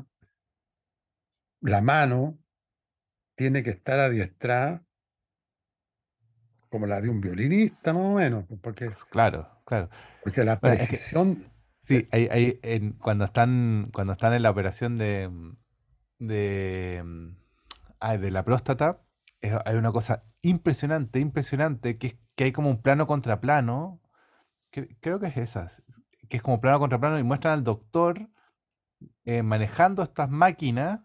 [1.62, 2.38] la mano
[3.36, 4.84] tiene que estar adiestrada
[6.70, 9.90] como la de un violinista, más o menos, pues, porque, Claro, claro.
[10.24, 11.44] porque la Bueno, es que precisión.
[11.82, 15.30] Sí, eh, hay, hay en- cuando están, cuando están en la operación de,
[16.20, 17.04] de,
[18.20, 19.02] de la próstata,
[19.42, 24.02] es- hay una cosa impresionante, impresionante, que es que hay como un plano contra plano,
[24.76, 25.72] que- creo que es esa,
[26.30, 28.30] que es como plano contra plano y muestran al doctor
[29.24, 31.02] eh, manejando estas máquinas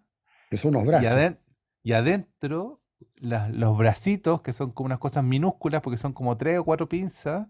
[0.51, 1.09] que son y, brazos.
[1.11, 1.39] aden-
[1.83, 2.83] y adentro
[3.21, 7.47] los bracitos, que son como unas cosas minúsculas, porque son como tres o cuatro pinzas,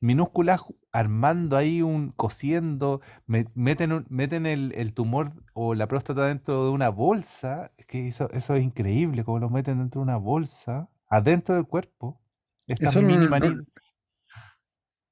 [0.00, 6.24] minúsculas armando ahí un, cosiendo, me- meten, un- meten el, el tumor o la próstata
[6.26, 7.70] dentro de una bolsa.
[7.76, 11.66] Es que eso, eso es increíble, como lo meten dentro de una bolsa, adentro del
[11.66, 12.20] cuerpo.
[12.66, 13.30] Estas Eso mini no-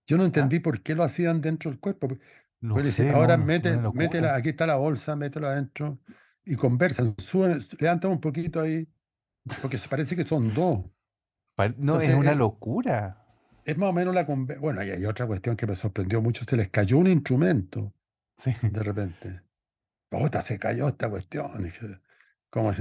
[0.08, 0.26] yo no ¿Ah?
[0.26, 2.08] entendí por qué lo hacían dentro del cuerpo.
[2.08, 2.20] pues,
[2.60, 4.34] No decir, sé, no, ahora no, mete, métela, locura.
[4.36, 6.00] aquí está la bolsa, métela adentro
[6.44, 7.14] y conversan.
[7.18, 8.88] Suben, levantan un poquito ahí,
[9.62, 10.84] porque parece que son dos.
[11.76, 13.24] No, es una eh, locura.
[13.64, 14.62] es más o menos la conversación.
[14.62, 17.92] Bueno, y hay otra cuestión que me sorprendió mucho, se les cayó un instrumento
[18.36, 18.54] Sí.
[18.62, 19.42] de repente.
[20.10, 21.50] Puta, se cayó esta cuestión.
[22.50, 22.72] ¿cómo?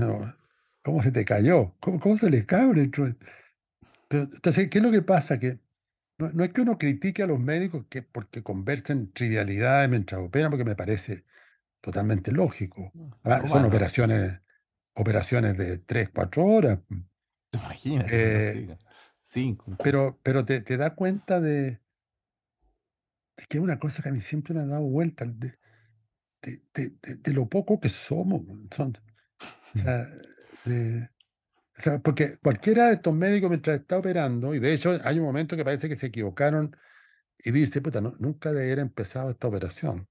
[0.84, 1.76] ¿Cómo se te cayó?
[1.82, 3.26] ¿Cómo, cómo se le cae un instrumento?
[4.08, 5.38] Pero, entonces, ¿qué es lo que pasa?
[5.40, 5.60] Que
[6.18, 10.52] no, no es que uno critique a los médicos que porque conversen trivialidades mientras operan,
[10.52, 11.26] porque me parece
[11.82, 12.92] totalmente lógico.
[13.24, 14.42] Ah, son operaciones,
[14.96, 16.80] operaciones de 3, 4 horas.
[17.54, 18.78] Imagínate, Eh,
[19.24, 21.80] cinco pero pero te, te da cuenta de,
[23.38, 25.58] de que es una cosa que a mí siempre me ha dado vuelta, de,
[26.74, 28.42] de- lo poco que somos.
[28.72, 30.06] Son- o sea,
[30.66, 31.10] de-
[31.78, 35.26] o sea, porque cualquiera de estos médicos mientras está operando, y de hecho hay un
[35.26, 36.76] momento que parece que se equivocaron
[37.40, 40.08] y dice, puta, no- nunca de haber empezado esta operación.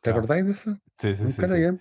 [0.00, 0.18] ¿Te Claro.
[0.20, 0.72] acordáis de eso?
[0.96, 1.52] Sí, sí, sí, Nunca sí.
[1.54, 1.80] de haber-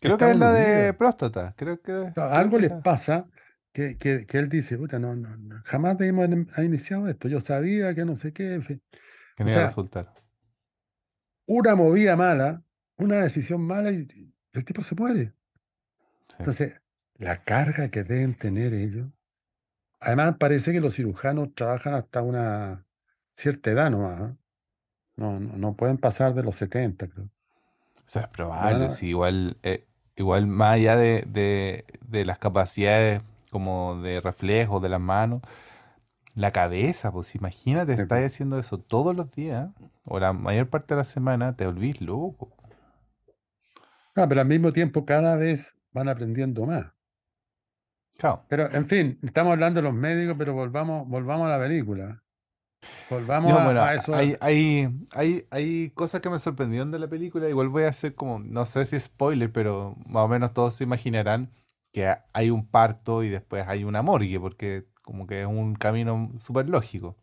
[0.00, 1.54] Creo que es la de próstata.
[1.56, 3.26] Creo que, O sea, creo algo que les pasa
[3.72, 7.28] que, que, que él dice, puta, no, no, no, jamás debimos haber iniciado esto.
[7.28, 8.82] Yo sabía que no sé qué, en fin.
[9.36, 10.12] que no iba a resultar.
[11.46, 12.62] una movida mala,
[12.96, 15.32] una decisión mala y, y el tipo se muere.
[16.28, 16.36] Sí.
[16.38, 16.74] Entonces,
[17.18, 19.08] la carga que deben tener ellos.
[20.00, 22.86] Además, parece que los cirujanos trabajan hasta una
[23.32, 24.20] cierta edad nomás.
[24.20, 24.36] ¿ah?
[25.16, 27.24] No, no, no pueden pasar de los 70, creo.
[27.24, 29.86] O sea, es probable, sí, igual, eh,
[30.16, 35.40] igual más allá de, de, de las capacidades como de reflejo de las manos,
[36.34, 38.32] la cabeza, pues imagínate, estás pues.
[38.32, 39.70] haciendo eso todos los días
[40.04, 42.52] o la mayor parte de la semana, te volvís loco.
[44.16, 46.86] Ah, pero al mismo tiempo cada vez van aprendiendo más.
[48.18, 48.44] Claro.
[48.48, 52.22] Pero, en fin, estamos hablando de los médicos, pero volvamos, volvamos a la película.
[53.08, 54.12] Volvamos No, a, bueno, a eso.
[54.12, 57.48] hay, hay, hay, hay cosas que me sorprendieron de la película.
[57.48, 60.84] Igual voy a hacer como, no sé si spoiler, pero más o menos todos se
[60.84, 61.50] imaginarán
[61.92, 65.74] que ha- hay un parto y después hay una morgue, porque como que es un
[65.74, 67.16] camino súper lógico.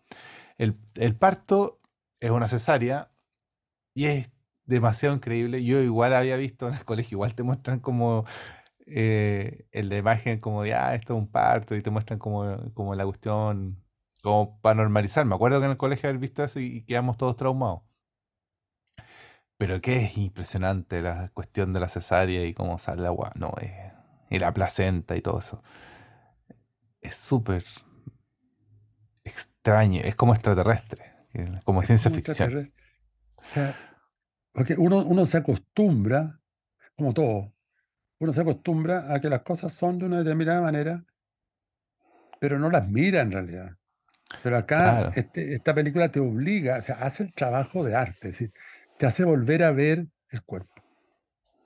[0.58, 1.80] El, el parto
[2.22, 3.12] es una cesárea
[3.94, 4.32] y es
[4.66, 5.64] demasiado increíble.
[5.64, 8.26] Yo igual había visto en el colegio, igual te muestran como
[8.86, 12.74] eh, en la imagen como de, ah, esto es un parto y te muestran como,
[12.74, 13.84] como la cuestión,
[14.22, 15.26] como para normalizar.
[15.26, 17.82] Me acuerdo que en el colegio haber visto eso y, y quedamos todos traumados.
[19.58, 23.54] Pero que es impresionante la cuestión de la cesárea y cómo sale el agua, no,
[23.62, 23.94] eh,
[24.30, 25.62] y la placenta y todo eso.
[27.00, 27.64] Es súper
[29.24, 32.74] extraño, es como extraterrestre, eh, como ciencia como ficción.
[33.36, 33.76] O sea,
[34.52, 36.42] porque uno, uno se acostumbra,
[36.98, 37.54] como todo,
[38.22, 41.04] uno se acostumbra a que las cosas son de una determinada manera,
[42.40, 43.70] pero no las mira en realidad.
[44.44, 48.30] Pero acá Claro, este- esta película te obliga, o sea, hace el trabajo de arte,
[48.30, 48.54] es decir,
[48.98, 50.84] te hace volver a ver el cuerpo.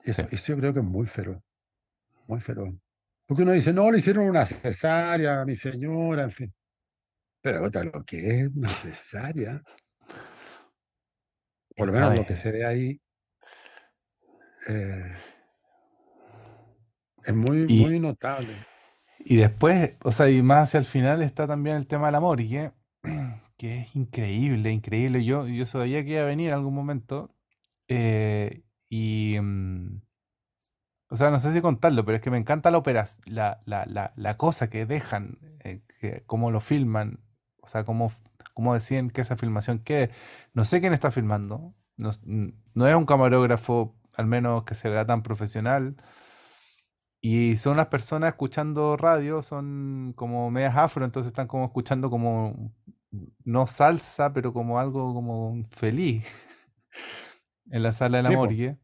[0.04, 0.22] Y sí.
[0.30, 1.38] Eso, yo creo que es muy feroz,
[2.26, 2.74] muy feroz.
[3.26, 6.54] Porque uno dice, no, le hicieron una cesárea a mi señora, en fin.
[7.42, 9.62] Pero lo que es una cesárea,
[11.76, 13.00] por lo No, menos lo que se ve ahí,
[14.68, 15.12] eh,
[17.26, 18.66] es muy, Y, muy notable.
[19.18, 22.40] y después, o sea, y más hacia el final está también el tema del amor,
[22.40, 22.72] y que,
[23.58, 25.24] que es increíble, increíble.
[25.24, 27.34] Yo, yo sabía que iba a venir en algún momento.
[27.88, 30.00] eh, y, mm,
[31.08, 33.86] o sea, no sé si contarlo, pero es que me encanta la operación, la, la,
[33.86, 37.20] la, la cosa que dejan, eh, que, cómo lo filman,
[37.62, 38.10] o sea, cómo,
[38.54, 40.10] cómo deciden que esa filmación quede.
[40.52, 42.10] No sé quién está filmando, no,
[42.74, 45.96] no es un camarógrafo, al menos que se vea tan profesional.
[47.28, 52.72] Y son las personas escuchando radio, son como medias afro, entonces están como escuchando como,
[53.42, 56.24] no salsa, pero como algo como feliz
[57.72, 58.78] en la sala de la Sí, morgue.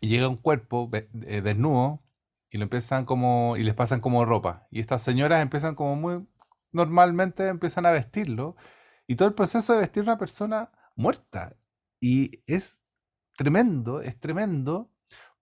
[0.00, 2.02] Y llega un cuerpo eh, desnudo
[2.50, 4.66] y lo empiezan como, y les pasan como ropa.
[4.72, 6.26] Y estas señoras empiezan como muy,
[6.72, 8.56] normalmente empiezan a vestirlo.
[9.06, 11.56] Y todo el proceso de vestir a una persona muerta.
[12.00, 12.80] Y es
[13.36, 14.90] tremendo, es tremendo,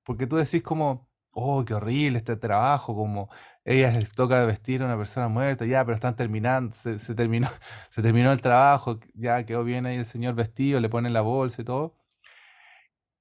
[0.04, 1.07] porque tú decís como,
[1.38, 3.30] oh, qué horrible este trabajo, como
[3.64, 7.48] ellas les toca vestir a una persona muerta, ya, pero están terminando, se, se terminó,
[7.90, 11.62] se terminó el trabajo, ya quedó bien ahí el señor vestido, le ponen la bolsa
[11.62, 11.94] y todo.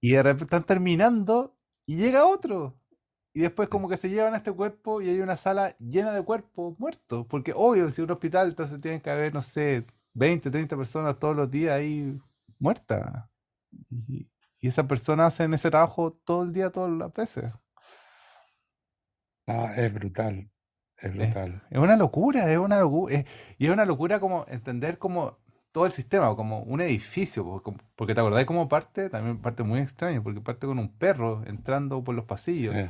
[0.01, 2.79] Y de repente están terminando y llega otro.
[3.33, 6.23] Y después como que se llevan a este cuerpo y hay una sala llena de
[6.23, 7.25] cuerpos muertos.
[7.27, 11.35] Porque obvio, si un hospital, entonces tienen que haber, no sé, 20, 30 personas todos
[11.35, 12.17] los días ahí
[12.59, 13.29] muertas.
[13.89, 17.53] Y, y esas personas hacen ese trabajo todo el día, todas las veces.
[19.47, 20.51] Ah, es brutal,
[20.97, 21.63] es Es, brutal.
[21.69, 23.23] es una locura, es una locura.
[23.57, 25.39] y es una locura como entender como
[25.71, 27.43] todo el sistema, como un edificio.
[27.45, 27.61] po,
[27.95, 32.03] Porque te acordás cómo parte, también parte muy extraño, porque parte con un perro entrando
[32.03, 32.75] por los pasillos.
[32.75, 32.89] Eh,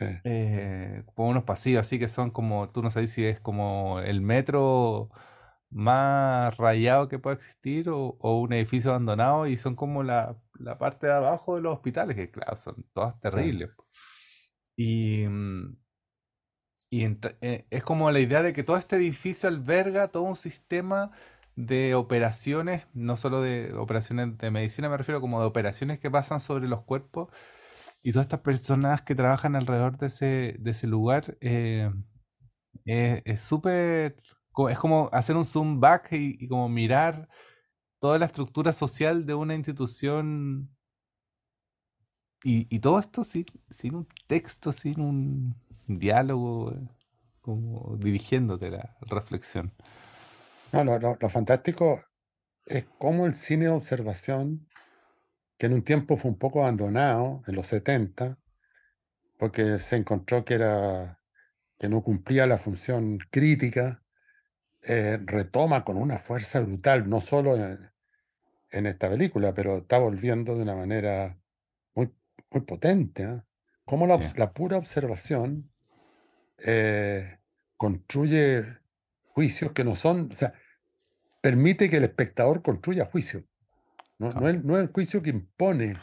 [0.00, 0.22] eh.
[0.24, 4.22] eh, por unos pasillos así que son como, tú no sabes si es como el
[4.22, 5.10] metro
[5.70, 10.78] más rayado que pueda existir o, o un edificio abandonado y son como la, la
[10.78, 13.30] parte de abajo de los hospitales, que claro, son todas Claro.
[13.34, 13.70] terribles.
[13.76, 13.84] po.
[14.76, 15.76] Y, mm,
[16.90, 17.04] Y
[17.40, 21.10] eh, es como la idea de que todo este edificio alberga todo un sistema
[21.56, 26.40] de operaciones, no solo de operaciones de medicina, me refiero como de operaciones que pasan
[26.40, 27.28] sobre los cuerpos
[28.02, 31.36] y todas estas personas que trabajan alrededor de ese, de ese lugar.
[32.86, 34.16] eh, es súper,
[34.70, 37.28] es como hacer un zoom back y, y como mirar
[38.00, 40.73] toda la estructura social de una institución
[42.46, 43.46] y, todo esto sin,
[43.94, 45.54] un texto, sin un
[45.86, 46.88] diálogo, eh,
[47.40, 49.72] como dirigiéndote la reflexión.
[50.72, 52.00] Lo, fantástico
[52.66, 54.68] es cómo el cine de observación,
[55.56, 58.38] que en un tiempo fue un poco abandonado, en los 70,
[59.38, 61.20] porque se encontró que era
[61.78, 64.02] que no cumplía la función crítica,
[64.82, 70.62] eh, retoma con una fuerza brutal, no solo en esta película, pero está volviendo de
[70.62, 71.38] una manera
[72.50, 73.24] muy, potente.
[73.24, 73.44] ¿ah?
[73.84, 75.70] Cómo la, Sí, obs- la pura observación
[76.64, 77.38] eh,
[77.76, 78.64] construye
[79.28, 80.54] juicios que no son, o sea,
[81.40, 83.44] permite que el espectador construya juicios.
[84.18, 85.96] No, no, es, no es el juicio que impone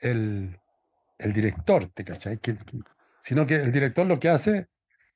[0.00, 0.58] el,
[1.18, 2.38] el director, ¿te cachai?
[2.38, 2.56] Que-
[3.20, 4.68] sino que el director lo que hace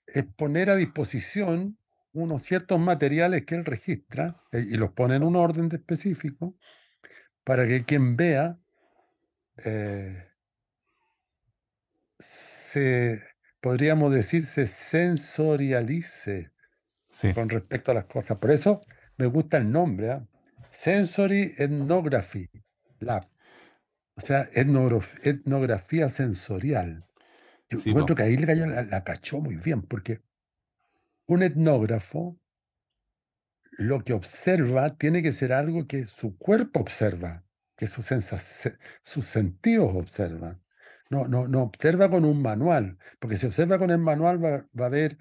[0.06, 1.78] es poner a disposición
[2.12, 6.54] unos ciertos materiales que él registra eh, y los pone en un orden de específico
[7.42, 8.58] para que quien vea
[9.64, 10.28] eh,
[12.18, 13.22] se,
[13.60, 16.52] podríamos decir, se sensorialice
[17.08, 18.38] sí, con respecto a las cosas.
[18.38, 18.80] Por eso
[19.16, 20.26] me gusta el nombre, ¿ah?
[20.68, 22.50] Sensory Ethnography
[23.00, 23.22] Lab,
[24.16, 27.04] o sea, etnografía sensorial.
[27.70, 30.20] Yo sí, encuentro que ahí el gallo la, la cachó muy bien, porque
[31.26, 32.38] un etnógrafo
[33.78, 37.44] lo que observa tiene que ser algo que su cuerpo observa,
[37.76, 38.06] que sus
[39.26, 40.63] sentidos observan.
[41.10, 44.86] No, no, no observa con un manual, porque si observa con el manual va, va
[44.86, 45.18] a ver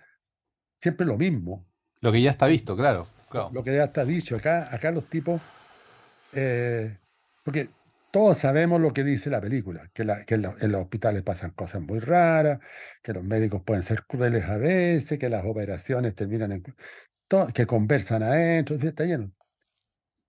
[0.81, 1.65] siempre lo mismo,
[2.01, 3.49] Lo que ya está visto, claro, lo- claro.
[3.53, 4.36] lo que ya está dicho.
[4.36, 5.41] Acá, acá los tipos,
[6.34, 6.97] eh,
[7.43, 7.69] porque
[8.11, 11.21] todos sabemos lo que dice la película, que, la- que en, los, en los hospitales
[11.23, 12.59] pasan cosas muy raras,
[13.01, 16.61] que los médicos pueden ser crueles a veces, que las operaciones terminan en...
[16.61, 16.73] cu-
[17.27, 19.31] to- que conversan adentro, está lleno.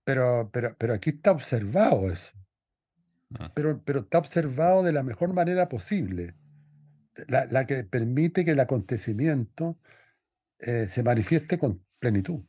[0.03, 2.31] Pero, pero, pero aquí está observado eso,
[3.29, 6.35] Mm, pero, pero está observado de la mejor manera posible,
[7.27, 9.77] la, la que permite que el acontecimiento
[10.59, 12.41] eh, se manifieste con plenitud.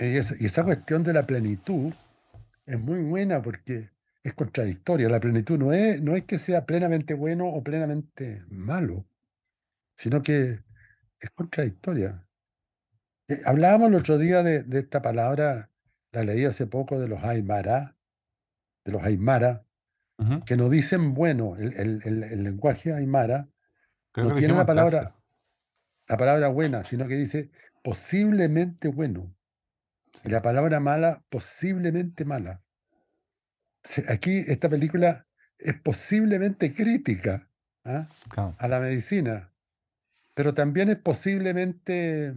[0.00, 1.92] Y, es- y esa cuestión de la plenitud
[2.66, 3.90] es muy buena porque
[4.22, 5.08] es contradictoria.
[5.08, 9.06] La plenitud no es, no es que sea plenamente bueno o plenamente malo,
[9.96, 10.58] sino que
[11.20, 12.26] es contradictoria.
[13.28, 15.70] Eh, hablábamos el otro día de, de esta palabra,
[16.12, 17.96] la leí hace poco de los Aymara,
[18.84, 19.64] de los Aymara,
[20.46, 21.56] que no dicen bueno.
[21.56, 23.48] El, el- el- el lenguaje Aymara
[24.12, 24.66] Creo no tiene la clase.
[24.66, 25.16] palabra,
[26.08, 27.50] la palabra buena, sino que dice
[27.82, 29.34] posiblemente bueno.
[30.24, 32.62] Y la palabra mala, posiblemente mala.
[34.08, 35.26] Aquí esta película
[35.58, 37.48] es posiblemente crítica
[37.84, 38.06] ¿ah?
[38.32, 38.54] claro.
[38.58, 39.52] a la medicina,
[40.34, 42.34] pero también es posiblemente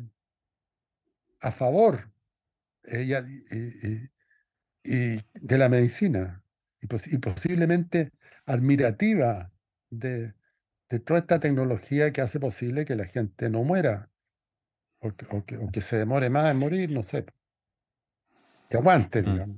[1.41, 2.09] a favor
[2.85, 3.25] eh, y, a-
[4.85, 6.43] y- de la medicina
[6.81, 8.11] y, pos- y posiblemente
[8.45, 9.51] admirativa
[9.89, 10.33] de,
[10.89, 14.09] de toda esta tecnología que hace posible que la gente no muera
[14.99, 17.25] o que, o que- o que se demore más en morir, no sé,
[18.69, 19.31] que aguante, Mm.
[19.31, 19.57] digamos.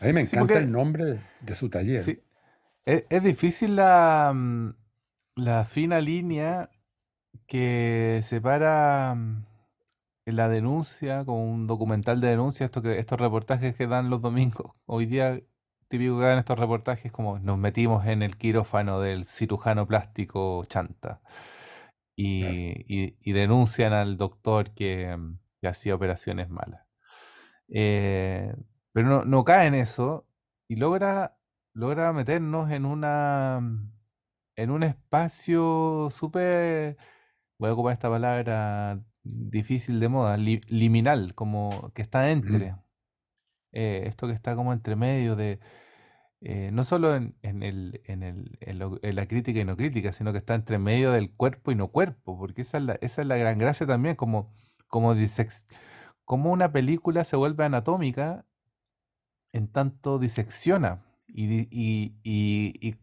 [0.00, 2.02] A mí me Sí, encanta el nombre de su taller.
[2.02, 2.20] sí,
[2.86, 4.74] es, es difícil la, mm,
[5.36, 6.70] la fina línea
[7.46, 9.44] que separa mm,
[10.32, 14.72] la denuncia con un documental de denuncia, esto que, estos reportajes que dan los domingos.
[14.86, 15.40] Hoy día,
[15.88, 21.20] típico que dan estos reportajes como nos metimos en el quirófano del cirujano plástico Chanta
[22.38, 22.62] Claro.
[22.86, 25.16] y, y- denuncian al doctor que,
[25.60, 26.82] que hacía operaciones malas.
[27.68, 28.54] Eh,
[28.92, 30.26] pero no, no cae en eso
[30.68, 31.38] y logra,
[31.74, 33.60] logra meternos en una,
[34.56, 36.96] en un espacio súper,
[37.58, 42.74] voy a ocupar esta palabra difícil de moda, li- liminal, como que está entre,
[43.72, 45.60] eh, esto que está como entre medio de,
[46.40, 49.76] eh, no solo en, en el, en el- en lo- en la crítica y no
[49.76, 52.92] crítica, sino que está entre medio del cuerpo y no cuerpo, porque esa es la,
[53.00, 54.52] esa es la gran gracia también, como,
[54.88, 55.66] como, disex-
[56.24, 58.46] como una película se vuelve anatómica
[59.52, 62.96] en tanto disecciona y, di- y, y- y-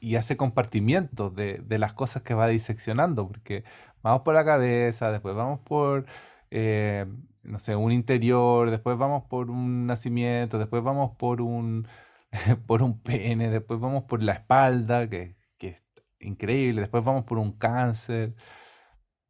[0.00, 3.64] y hace compartimientos de, de las cosas que va diseccionando, porque
[4.02, 6.06] vamos por la cabeza, después vamos por,
[6.50, 7.06] eh,
[7.42, 11.86] no sé, un interior, después vamos por un nacimiento, después vamos por un,
[12.66, 15.76] por un pene, después vamos por la espalda, que, que
[16.20, 18.34] increíble, después vamos por un cáncer.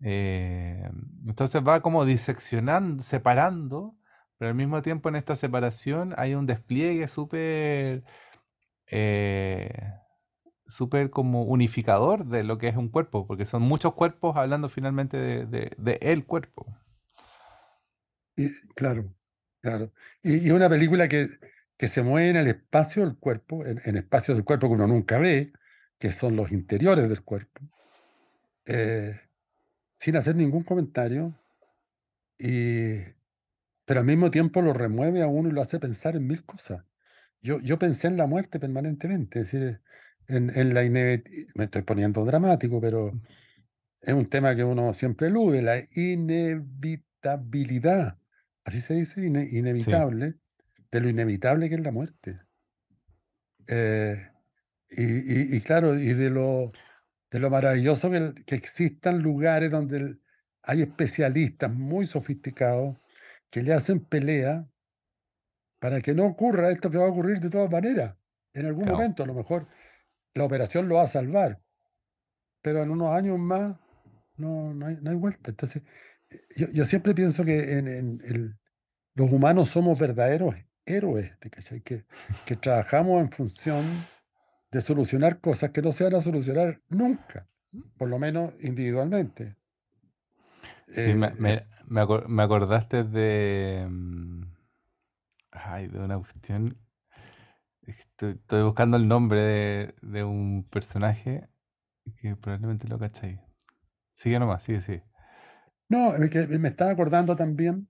[0.00, 0.90] eh,
[1.26, 3.96] entonces va como diseccionando, separando,
[4.38, 8.04] pero al mismo tiempo en esta separación hay un despliegue súper,
[8.86, 9.70] eh,
[10.68, 15.16] súper como unificador de lo que es un cuerpo, porque son muchos cuerpos hablando finalmente
[15.18, 15.46] de,
[15.78, 16.66] de- el cuerpo.
[18.74, 19.14] Claro,
[19.60, 19.92] claro.
[20.22, 21.28] Y, y una película que,
[21.76, 24.86] que se mueve en el espacio del cuerpo, en, en espacios del cuerpo que uno
[24.86, 25.52] nunca ve,
[25.98, 27.60] que son los interiores del cuerpo,
[28.66, 29.20] eh,
[29.94, 31.34] sin hacer ningún comentario,
[32.38, 32.98] y,
[33.86, 36.84] pero al mismo tiempo lo remueve a uno y lo hace pensar en mil cosas.
[37.42, 39.82] Yo, yo pensé en la muerte permanentemente, es decir,
[40.28, 41.22] en, en la me
[41.64, 43.12] estoy poniendo dramático, pero
[44.00, 48.18] es un tema que uno siempre elude, la inevitabilidad,
[48.64, 49.48] así se dice, ine-
[49.78, 50.34] Sí, inevitable,
[50.92, 52.40] de lo inevitable que es la muerte.
[53.68, 54.30] Eh,
[54.90, 56.70] y, y- y claro, y de lo,
[57.30, 60.18] de lo maravilloso que, que existan lugares donde
[60.62, 62.96] hay especialistas muy sofisticados
[63.50, 64.68] que le hacen pelea
[65.78, 68.16] para que no ocurra esto que va a ocurrir de todas maneras.
[68.52, 69.68] En algún momento, a lo mejor,
[70.34, 71.60] la operación lo va a salvar,
[72.62, 73.76] pero en unos años más
[74.36, 75.50] no, no, hay, no hay vuelta.
[75.50, 75.82] Entonces,
[76.30, 78.58] eh, yo, yo siempre pienso que en, en el-
[79.14, 80.54] los humanos somos verdaderos
[80.86, 81.36] héroes.
[81.84, 82.04] Que,
[82.44, 83.84] que trabajamos en función
[84.70, 87.48] de solucionar cosas que no se van a solucionar nunca,
[87.96, 89.56] por lo menos individualmente.
[90.86, 93.86] Sí, me, Eh, eh, me, me acor- me acordaste de...
[93.90, 94.42] mm,
[95.50, 96.76] Ay, de una cuestión...
[97.88, 101.48] Estoy, buscando el nombre de, de un personaje
[102.20, 103.40] que probablemente lo cacháis.
[104.12, 105.04] Sigue nomás, sigue, sigue.
[105.88, 107.88] no, que me estaba acordando también,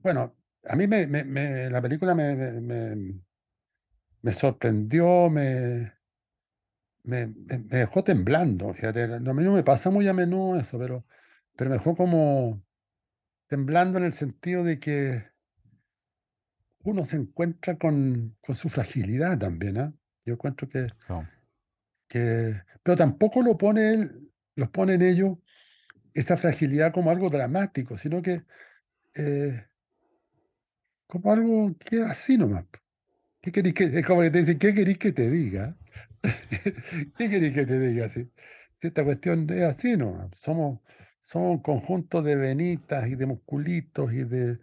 [0.00, 0.36] bueno,
[0.68, 2.60] a mí me, me- me- la película me, me-
[4.22, 5.92] me- sorprendió, me-
[7.04, 11.04] me dejó temblando, fíjate, a mí no me pasa muy a menudo eso, pero,
[11.56, 12.62] pero me dejó como
[13.48, 15.24] temblando en el sentido de que
[16.84, 19.92] uno se encuentra con, con su fragilidad también, ¿ah?
[20.24, 20.86] Yo encuentro que,
[22.08, 25.38] que, pero tampoco lo pone él, los pone en ellos
[26.14, 28.44] esa fragilidad como algo dramático, sino que
[29.16, 29.66] eh,
[31.06, 32.64] como algo que así nomás.
[33.40, 35.76] ¿Qué querís que, es como que te dicen, ¿qué querís que te diga?
[37.18, 38.08] ¿Qué querís que te diga?
[38.08, 38.30] Si
[38.80, 40.30] esta cuestión es así nomás.
[40.34, 40.80] Somos,
[41.20, 44.58] somos un conjunto de venitas y de musculitos y de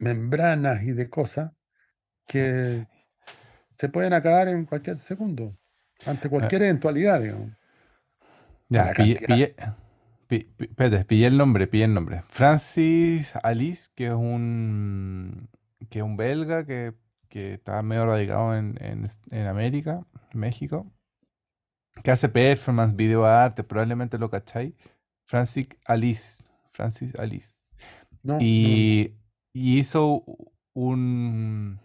[0.00, 1.52] membranas y de cosas
[2.26, 2.86] que
[3.78, 5.56] se pueden acabar en cualquier segundo,
[6.06, 7.50] ante Eh, cualquier eventualidad, digamos.
[8.68, 9.54] Ya, pillé,
[11.06, 12.22] pillé, el nombre, pillé el nombre.
[12.28, 15.48] Francis Alice, que es un,
[15.88, 16.94] que es un belga que,
[17.28, 20.92] que está medio radicado en, en, en América, México,
[22.02, 24.74] que hace performance, video arte, probablemente lo cacháis.
[25.24, 27.56] Francis Alice, Francis Alice.
[28.22, 28.40] No, no,
[29.52, 30.24] Y, hizo
[30.74, 31.80] un,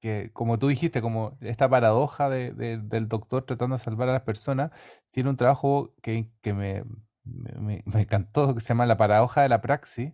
[0.00, 4.12] que como tú dijiste, como esta paradoja de- de- del doctor tratando de salvar a
[4.14, 4.70] las personas,
[5.10, 6.84] tiene un trabajo que, que me,
[7.24, 10.12] me, me- encantó, que se llama La paradoja de la praxis,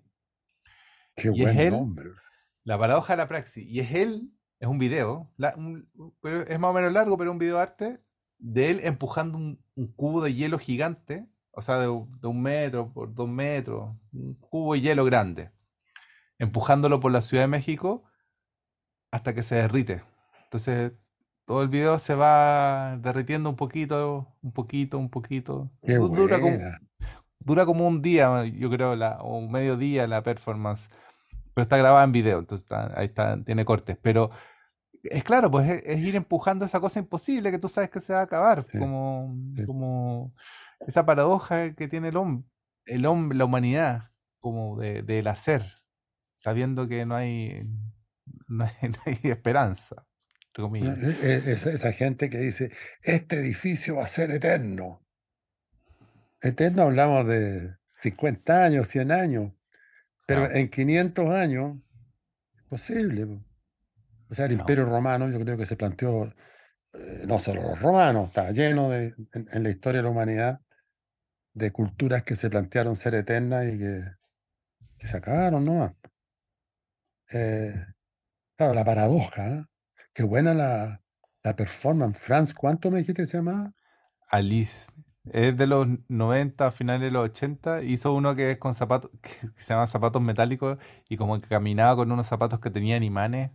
[1.14, 2.10] qué y es buen él, nombre.
[2.64, 4.30] la paradoja de la praxis, y es él,
[4.60, 5.90] es un video, la- un-
[6.22, 8.00] pero es más o menos largo, pero un video arte,
[8.38, 12.92] de él empujando un, un cubo de hielo gigante, o sea, de, de un metro
[12.92, 15.52] por dos metros, un cubo de hielo grande,
[16.38, 18.04] empujándolo por la Ciudad de México
[19.10, 20.02] hasta que se derrite.
[20.44, 20.92] Entonces,
[21.44, 25.70] todo el video se va derritiendo un poquito, un poquito, un poquito.
[25.82, 26.78] Qué Dura como, buena.
[27.38, 30.90] dura como un día, yo creo, la, o un mediodía la performance.
[31.54, 33.96] Pero está grabada en video, entonces está- ahí está, tiene cortes.
[34.02, 34.30] Pero
[35.04, 38.12] es claro, pues es, es ir empujando esa cosa imposible que tú sabes que se
[38.12, 38.64] va a acabar.
[38.64, 39.64] Sí, Como, sí.
[39.64, 40.34] como
[40.80, 42.44] esa paradoja que tiene el hombre,
[42.84, 44.10] el hombre, la humanidad,
[44.40, 45.62] como de, del hacer,
[46.46, 47.64] sabiendo que no hay,
[48.46, 50.06] no hay, no hay esperanza,
[50.46, 50.98] entre Una- comillas.
[51.24, 52.70] e- e- esa, esa gente que dice,
[53.02, 55.04] este edificio va a ser eterno.
[56.40, 59.52] Eterno hablamos de 50 años, 100 años,
[60.28, 61.78] pero en 500 años,
[62.68, 63.26] posible.
[63.26, 63.44] po.
[64.30, 64.52] O sea, el.
[64.52, 66.26] Imperio Romano yo creo que se planteó,
[66.92, 70.60] eh, no solo los romanos, está lleno de, en, en la historia de la humanidad
[71.54, 74.00] de culturas que se plantearon ser eternas y que,
[74.98, 75.96] que se acabaron, ¿no?
[77.32, 77.72] Eh,
[78.56, 79.64] claro, la paradoja, ¿eh?
[80.14, 81.02] Qué buena la,
[81.44, 82.18] la performance.
[82.18, 83.72] Franz, ¿cuánto me dijiste que se llamaba?
[84.28, 84.92] Alice.
[85.24, 87.82] Es de los 90, finales de los 80.
[87.82, 91.96] Hizo uno que es con zapatos, que se llama zapatos metálicos y como que caminaba
[91.96, 93.50] con unos zapatos que tenían imanes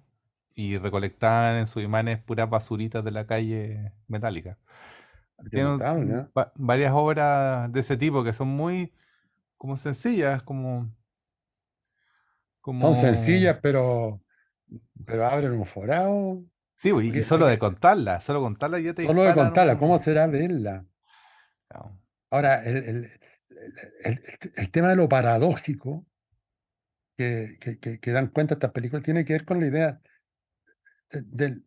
[0.55, 4.57] y recolectaban en sus imanes puras basuritas de la calle metálica.
[5.51, 6.27] Tiene ¿eh?
[6.37, 8.93] va- varias obras de ese tipo que son muy
[9.57, 10.91] como sencillas, como,
[12.63, 14.21] Son como, sencillas, pero,
[15.05, 16.43] pero abren un forado.
[16.75, 19.93] sí, pues, y y solo de contarla, solo contarla ya te solo de contarla, ¿cómo
[19.93, 19.99] un...
[19.99, 20.85] será verla?
[21.67, 21.97] Claro,
[22.29, 23.11] Ahora, el, el-
[24.03, 24.21] el-
[24.55, 26.05] el- tema de lo paradójico
[27.17, 30.01] que, que, que- que dan cuenta estas películas tiene que ver con la idea
[31.09, 31.65] de, del-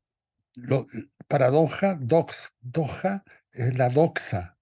[0.54, 0.86] lo-
[1.28, 4.56] paradoja, dox, doxa, es la doxa.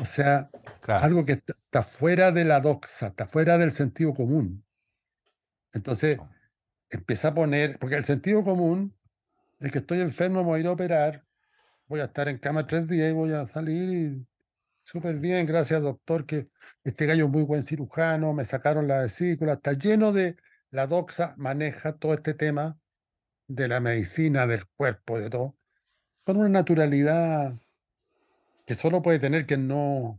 [0.00, 0.50] O sea,
[0.80, 4.64] claro, algo que está, está fuera de la doxa, está fuera del sentido común.
[5.72, 6.18] Entonces,
[6.90, 8.94] empieza a poner, porque el sentido común
[9.60, 11.24] es que estoy enfermo, voy a ir a operar,
[11.86, 14.26] voy a estar en cama tres días y voy a salir y
[14.82, 16.48] súper bien, gracias doctor, que
[16.84, 20.36] este gallo es muy buen cirujano, me sacaron la vesícula, está lleno de,
[20.70, 22.78] la doxa maneja todo este tema
[23.46, 25.56] de la medicina, del cuerpo, de todo,
[26.24, 27.54] con una naturalidad
[28.66, 30.18] que solo puede tener quien no,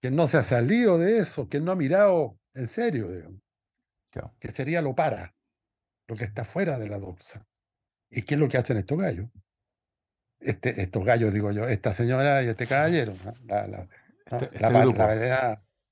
[0.00, 3.40] quien no se ha salido de eso, quien no ha mirado en serio, digamos,
[4.10, 4.34] claro.
[4.38, 5.34] que sería lo para,
[6.08, 7.46] lo que está fuera de la doxa.
[8.10, 9.28] ¿Y qué es lo que hacen estos gallos?
[10.38, 13.32] Este, estos gallos, digo yo, esta señora y este caballero, ¿no?
[13.46, 13.88] la, la.
[14.26, 15.02] Este, la, este la grupo.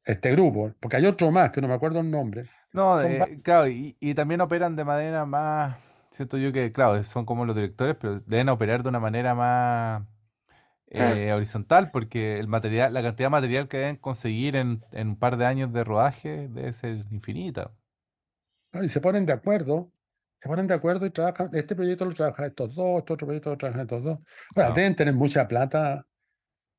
[0.04, 3.68] este grupo, porque hay otro más que no me acuerdo el nombre, No, eh, claro,
[3.68, 5.76] y, y también operan de manera más,
[6.10, 10.02] siento yo que, claro, son como los directores, pero deben operar de una manera más
[10.88, 15.18] eh, horizontal, porque el material, la cantidad de material que deben conseguir en, en un
[15.18, 17.72] par de años de rodaje debe ser infinita.
[18.74, 19.92] Claro, y se ponen de acuerdo,
[20.38, 23.50] se ponen de acuerdo y trabajan, este proyecto lo trabajan estos dos, este otro proyecto
[23.50, 24.18] lo trabajan estos dos.
[24.18, 26.06] Bueno, Claro, deben tener mucha plata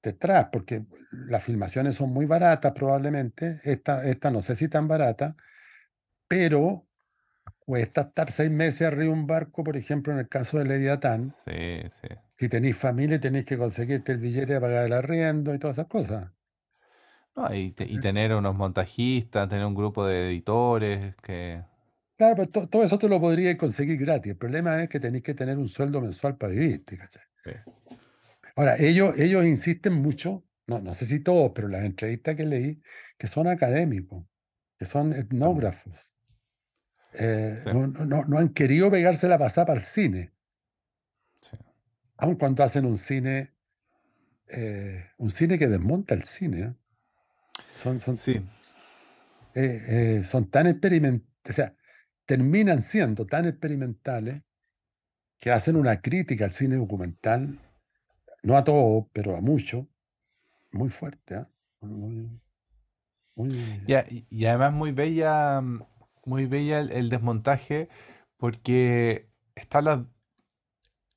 [0.03, 0.85] detrás, porque
[1.27, 5.35] las filmaciones son muy baratas probablemente, esta, esta no sé si tan barata,
[6.27, 6.85] pero
[7.59, 11.31] cuesta estar seis meses arriba de un barco, por ejemplo, en el caso de Leviatán,
[11.31, 12.07] sí, sí.
[12.39, 15.87] si tenéis familia tenéis que conseguirte el billete de pagar el arriendo y todas esas
[15.87, 16.31] cosas.
[17.35, 21.63] No, y, te- y tener unos montajistas, tener un grupo de editores que...
[22.17, 24.31] Claro, pero to- todo eso te lo podríais conseguir gratis.
[24.31, 27.23] El problema es que tenéis que tener un sueldo mensual para vivir, ¿te cachai?
[27.43, 27.51] Sí,
[28.55, 32.81] Ahora, ellos, ellos insisten mucho, no, no sé si todos, pero las entrevistas que leí,
[33.17, 34.25] que son académicos,
[34.79, 36.09] que son etnógrafos.
[37.19, 40.31] Eh, sí, no, no, han querido pegarse la pasada para el cine,
[41.41, 41.57] sí.
[42.17, 43.53] aun cuando hacen un cine,
[44.47, 46.61] eh, un cine que desmonta el cine.
[46.61, 46.73] ¿eh?
[47.75, 48.41] Son, son, Sí,
[49.55, 51.75] eh, son tan experimentales, o sea,
[52.25, 54.43] terminan siendo tan experimentales
[55.39, 57.59] que hacen una crítica al cine documental,
[58.43, 59.87] no a todo, pero a mucho,
[60.71, 61.35] muy fuerte.
[61.35, 61.49] ¿ah?
[61.81, 62.29] Muy,
[63.35, 63.83] muy-
[64.29, 65.61] y, además muy bella,
[66.25, 67.89] muy bella el, desmontaje
[68.37, 69.99] porque están las,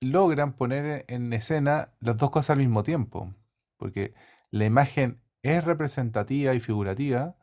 [0.01, 3.35] logran poner en escena las dos cosas al mismo tiempo,
[3.77, 4.15] porque
[4.51, 7.37] la imagen es representativa y figurativa,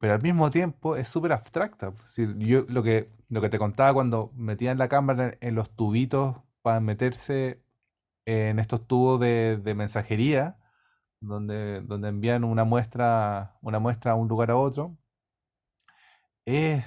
[0.00, 1.88] pero al mismo tiempo es súper abstracta.
[1.88, 5.70] Es decir, yo lo que, lo que te contaba cuando metían la cámara en, los
[5.70, 7.62] tubitos para meterse
[8.26, 10.58] en estos tubos de, de mensajería,
[11.20, 14.96] donde, donde envían una muestra, una muestra a un lugar a otro,
[16.46, 16.84] es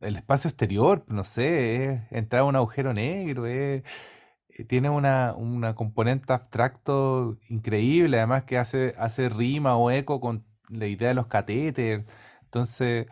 [0.00, 3.82] el espacio exterior, no sé, es entrar a un agujero negro, es,
[4.50, 10.44] eh, tiene una, una componente abstracto increíble, además que hace, hace rima o eco con
[10.68, 12.06] la idea de los catéteres.
[12.52, 13.06] Entonces,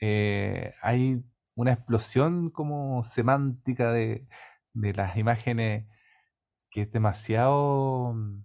[0.00, 1.22] eh, hay
[1.54, 4.26] una explosión como semántica de,
[4.74, 5.86] de las imágenes
[6.70, 8.44] que es demasiado, mm,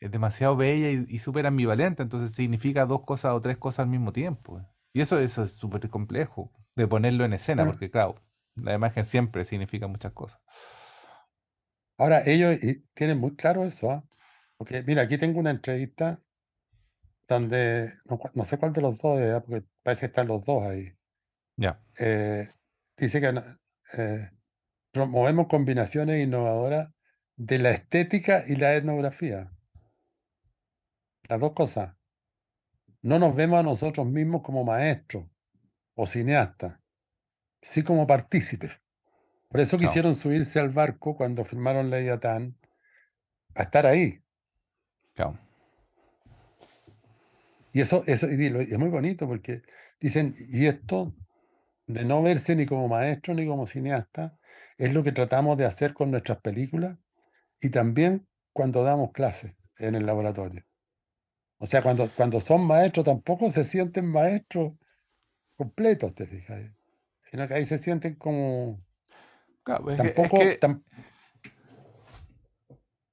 [0.00, 3.90] es demasiado bella y, y súper ambivalente, entonces significa dos cosas o tres cosas al
[3.90, 4.60] mismo tiempo.
[4.92, 8.16] Y eso, eso es súper complejo de ponerlo en escena, porque claro,
[8.56, 10.40] la imagen siempre significa muchas cosas.
[11.98, 12.58] ahora ellos
[12.94, 14.04] tienen muy claro eso, ¿ah?
[14.56, 16.20] Porque mira, aquí tengo una entrevista
[17.28, 19.42] donde, no, cu- no sé cuál de los dos es, ¿ah?
[19.42, 20.92] porque parece que están los dos ahí.
[21.56, 22.48] Ya, Eh,
[22.96, 23.42] dice que no-
[23.98, 24.30] eh,
[24.90, 26.90] promovemos combinaciones innovadoras
[27.36, 29.52] de la estética y la etnografía,
[31.28, 31.94] las dos cosas.
[33.02, 35.26] No nos vemos a nosotros mismos como maestros
[35.94, 36.78] o cineastas,
[37.60, 38.72] sí como partícipes.
[39.48, 42.56] Por eso quisieron subirse al barco cuando filmaron Leviatán,
[43.54, 44.22] a estar ahí.
[45.14, 45.38] claro.
[47.72, 49.62] Y eso, eso y es muy bonito porque
[50.00, 51.14] dicen, y esto
[51.86, 54.38] de no verse ni como maestro ni como cineasta,
[54.76, 56.98] es lo que tratamos de hacer con nuestras películas
[57.60, 60.64] y también cuando damos clases en el laboratorio.
[61.58, 64.74] O sea, cuando, cuando son maestros tampoco se sienten maestros
[65.56, 66.60] completos, te fijas,
[67.30, 68.84] sino que ahí se sienten como
[69.62, 70.82] Claro, es que, es tampoco, que tam-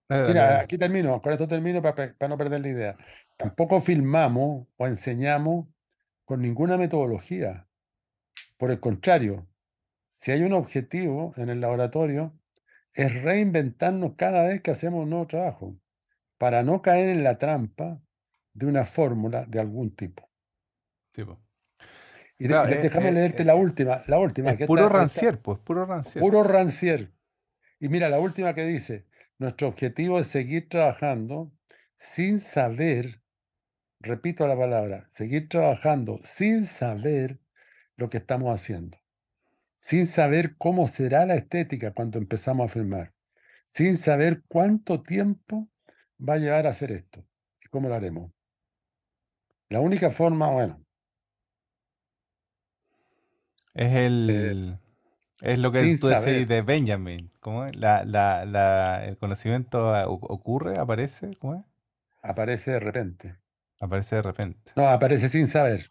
[0.10, 2.98] Mira, aquí termino, con esto termino para, no perder la idea.
[3.44, 5.66] Tampoco filmamos o enseñamos
[6.26, 7.70] con ninguna metodología.
[8.58, 9.48] Por el contrario,
[10.10, 12.38] si hay un objetivo en el laboratorio,
[12.94, 15.80] es reinventarnos cada vez que hacemos un nuevo trabajo,
[16.38, 18.02] para no caer en la trampa
[18.54, 20.30] de una fórmula de algún tipo.
[21.14, 21.40] Sí, po.
[22.40, 24.84] Y, de- Claro, es, déjame es- leerte es- la última, la última, es que puro
[24.88, 26.22] esta, rancier, pues, puro rancier.
[26.22, 27.14] puro rancier.
[27.80, 29.06] Y mira, la última que dice,
[29.38, 31.54] nuestro objetivo es seguir trabajando
[31.96, 33.22] sin saber,
[34.00, 37.40] repito la palabra, seguir trabajando sin saber
[37.98, 38.98] lo que estamos haciendo,
[39.78, 43.14] sin saber cómo será la estética cuando empezamos a filmar,
[43.66, 45.70] sin saber cuánto tiempo
[46.20, 47.26] va a llevar a hacer esto
[47.64, 48.32] y cómo lo haremos.
[49.70, 50.86] La única forma, bueno,
[53.74, 53.94] Es
[54.28, 54.80] eh, el,
[55.42, 57.32] es lo que tú decís saber, de Benjamin.
[57.40, 57.76] ¿Cómo es?
[57.76, 61.62] La, la, la, el conocimiento ah, ocurre, aparece, ¿cómo es?
[62.22, 63.36] aparece de repente.
[63.80, 64.72] Aparece de repente.
[64.76, 65.90] No, aparece sin saber.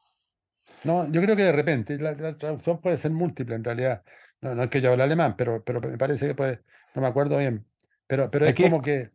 [0.85, 4.03] No, yo creo que de repente, la, la traducción puede ser múltiple en realidad.
[4.41, 6.61] No, no es que yo hable alemán, pero, pero me parece que puede,
[6.95, 7.67] no me acuerdo bien.
[8.07, 9.11] Pero, pero es Aquí como que,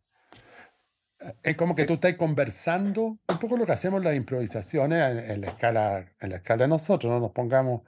[1.42, 5.40] es como que tú estás conversando, un poco lo que hacemos las improvisaciones en, en
[5.40, 7.82] la escala, en la escala de nosotros, no nos pongamos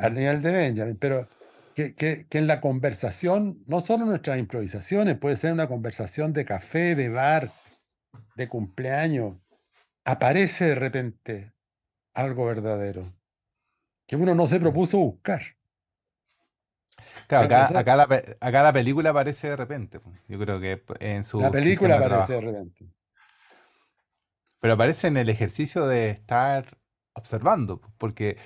[0.00, 1.26] al nivel de Benjamin, pero
[1.74, 6.44] que, que, que en la conversación, no solo nuestras improvisaciones, puede ser una conversación de
[6.44, 7.50] café, de bar,
[8.34, 9.36] de cumpleaños,
[10.12, 11.52] aparece de repente
[12.14, 13.14] algo verdadero
[14.06, 14.64] que uno no se Sí.
[14.64, 15.42] propuso buscar.
[17.26, 18.08] Claro, acá, la,
[18.40, 20.00] acá la película aparece de repente.
[20.28, 22.92] Yo creo que en la su película sistema de aparece de repente.
[24.60, 26.78] Pero aparece en el ejercicio de estar
[27.14, 28.36] observando, po, porque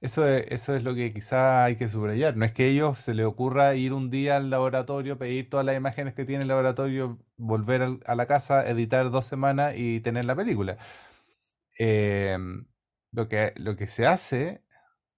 [0.00, 2.36] eso es, eso es lo que quizá hay que subrayar.
[2.36, 5.66] No es que a ellos se les ocurra ir un día al laboratorio, pedir todas
[5.66, 10.24] las imágenes que tiene el laboratorio, volver a la casa, editar dos semanas y tener
[10.24, 10.76] la película.
[11.82, 12.66] Em,
[13.12, 14.64] lo que, lo que se hace,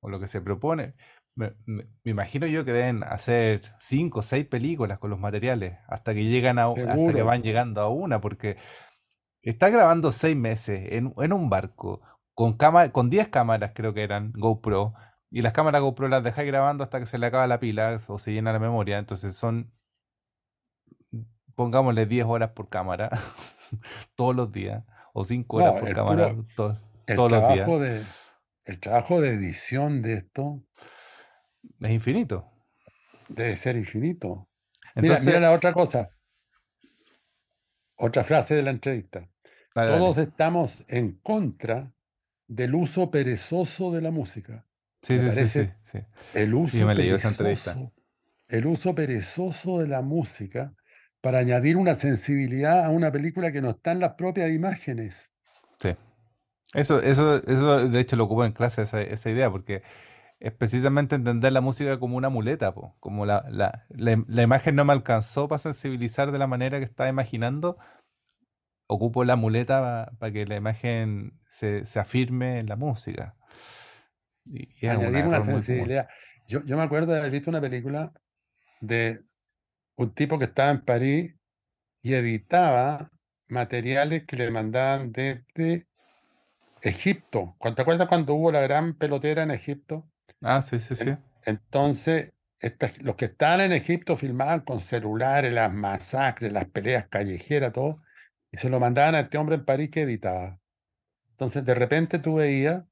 [0.01, 0.95] o lo que se propone,
[1.37, 5.79] me, me- me imagino yo que deben hacer cinco o seis películas con los materiales,
[5.89, 8.57] hasta que llegan a, hasta que van llegando a una, porque
[9.43, 12.01] está grabando seis meses en, en un barco,
[12.35, 14.95] con cámara, con 10 cámaras creo que eran GoPro,
[15.31, 18.19] y las cámaras GoPro las dejáis grabando hasta que se le acaba la pila o
[18.19, 19.73] se llena la memoria, entonces son,
[21.55, 23.11] pongámosle 10 horas por cámara,
[24.17, 27.67] todos los días, o 5 horas No, por cámara puro, to- el todos los días,
[27.67, 28.03] trabajo de,
[28.65, 30.63] el trabajo de edición de esto
[31.81, 32.49] es infinito.
[33.29, 34.49] debe ser infinito.
[34.97, 36.11] Mira, mira Entonces, la otra cosa,
[37.97, 39.29] otra frase de la entrevista.
[39.75, 39.99] dale, dale.
[40.01, 41.93] Todos estamos en contra
[42.47, 44.67] del uso perezoso de la música.
[45.03, 45.99] Sí, sí, sí, sí, sí.
[46.35, 47.77] el yo uso me leí esa entrevista.
[48.49, 50.75] el uso perezoso de la música
[51.23, 55.33] para añadir una sensibilidad a una película que no está en las propias imágenes.
[55.79, 55.97] Sí.
[56.75, 59.83] Eso, eso, eso de hecho lo ocupo en clase esa, esa idea, porque
[60.41, 64.75] es precisamente entender la música como una muleta, po, como la, la, la, la imagen
[64.75, 67.79] no me alcanzó para sensibilizar de la manera que estaba imaginando,
[68.89, 73.37] ocupo la muleta para que la imagen se, se afirme en la música.
[74.45, 76.09] Y, y añadir una sensibilidad.
[76.49, 78.13] Yo, yo me acuerdo de haber visto una película
[78.81, 79.21] de
[80.03, 81.35] un tipo que estaba en París
[82.03, 83.11] y editaba
[83.49, 85.87] materiales que le mandaban desde
[86.83, 87.55] Egipto.
[87.59, 90.09] ¿Cu- ¿Te acuerdas cuando hubo la gran pelotera en Egipto?
[90.43, 91.11] Ah, sí, sí, sí.
[91.11, 97.09] En- entonces, estas- los que estaban en Egipto filmaban con celulares las masacres, las peleas
[97.09, 98.03] callejeras, todo,
[98.51, 100.59] y se lo mandaban a este hombre en París que editaba.
[101.33, 102.85] Entonces, de repente tú veías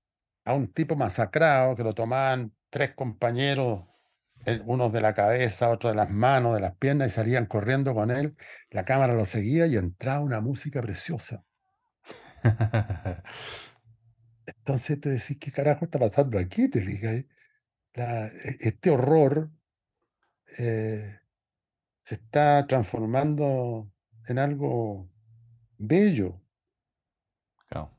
[0.44, 3.84] a un tipo masacrado que lo tomaban tres compañeros,
[4.64, 8.10] unos de la cabeza, otros de las manos, de las piernas, y salían corriendo con
[8.10, 8.36] él.
[8.70, 11.44] La cámara lo seguía y entraba una música preciosa.
[14.46, 16.68] Entonces tú decís, ¿qué carajo está pasando aquí?
[16.68, 17.24] Te fijas,
[17.94, 19.50] La- e- este horror
[20.58, 21.18] eh,
[22.04, 23.90] se está transformando
[24.26, 25.08] en algo
[25.78, 26.40] bello.
[27.68, 27.90] Claro.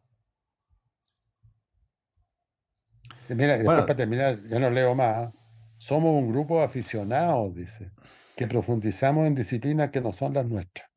[3.30, 5.34] Mira, después Bueno, para terminar, ya no leo más.
[5.88, 7.90] Somos un grupo de aficionados, dice,
[8.38, 10.88] que profundizamos en disciplinas que no son las nuestras.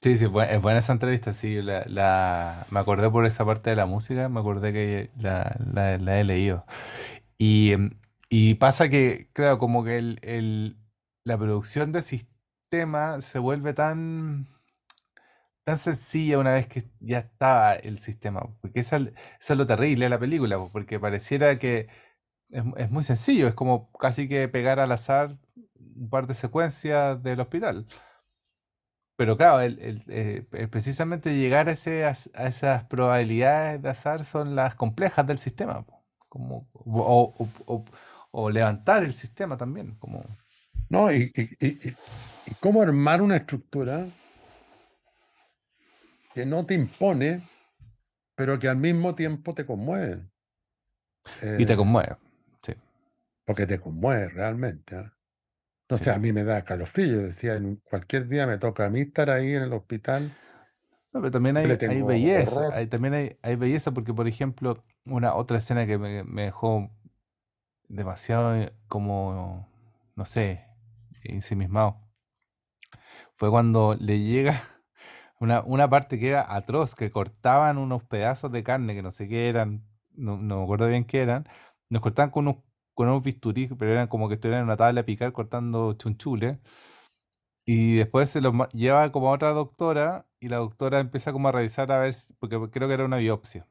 [0.00, 3.76] Sí, sí, es buena esa entrevista, sí, la, la- me acordé por esa parte de
[3.76, 5.56] la música, me acordé que la,
[5.98, 6.64] la- he leído.
[7.38, 7.74] Y,
[8.30, 10.76] y pasa que, claro, como que el, el-
[11.24, 14.46] la producción de sistema se vuelve tan,
[15.64, 20.10] tan sencilla una vez que ya estaba el sistema, porque eso, es lo terrible de
[20.10, 21.88] la película, po, porque pareciera que
[22.50, 25.36] es, es muy sencillo, es como casi que pegar al azar
[25.96, 27.86] un par de secuencias del hospital.
[29.16, 32.12] pero claro, el- el, eh, eh, precisamente llegar a, ese, a
[32.46, 35.84] esas probabilidades de azar son las complejas del sistema,
[36.28, 37.84] como, o, o- o-
[38.30, 40.24] o levantar el sistema también, como,
[40.88, 41.10] ¿no?
[41.10, 41.94] Y, y- y- y-
[42.60, 44.06] cómo armar una estructura
[46.32, 47.42] que no te impone,
[48.36, 50.22] pero que al mismo tiempo te conmueve.
[51.58, 52.16] y te Eh, conmueve.
[53.48, 54.94] Porque te conmueve realmente.
[54.94, 55.12] ¿ah?
[55.90, 56.04] No sí.
[56.04, 57.18] sé, a mí me da calofrío.
[57.18, 60.30] Decía, en cualquier día me toca a mí estar ahí en el hospital.
[61.12, 65.34] No, pero también hay, hay belleza, hay, también hay, hay belleza porque, por ejemplo, una
[65.34, 66.90] otra escena que me, me dejó
[67.88, 69.66] demasiado eh, como,
[70.14, 70.66] no sé,
[71.24, 72.08] ensimismado,
[73.36, 74.62] fue cuando le llega
[75.40, 79.28] una, una parte que era atroz, que cortaban unos pedazos de carne que no sé
[79.28, 81.48] qué eran, no, no me acuerdo bien qué eran,
[81.88, 82.62] nos cortaban con unos,
[82.98, 86.58] con unos bisturí, pero eran como que estuvieran en una tabla de picar cortando chunchules.
[87.66, 91.52] Y después se los lleva como a otra doctora y la doctora empieza como a
[91.52, 93.66] revisar a ver, si- porque creo que era una biopsia.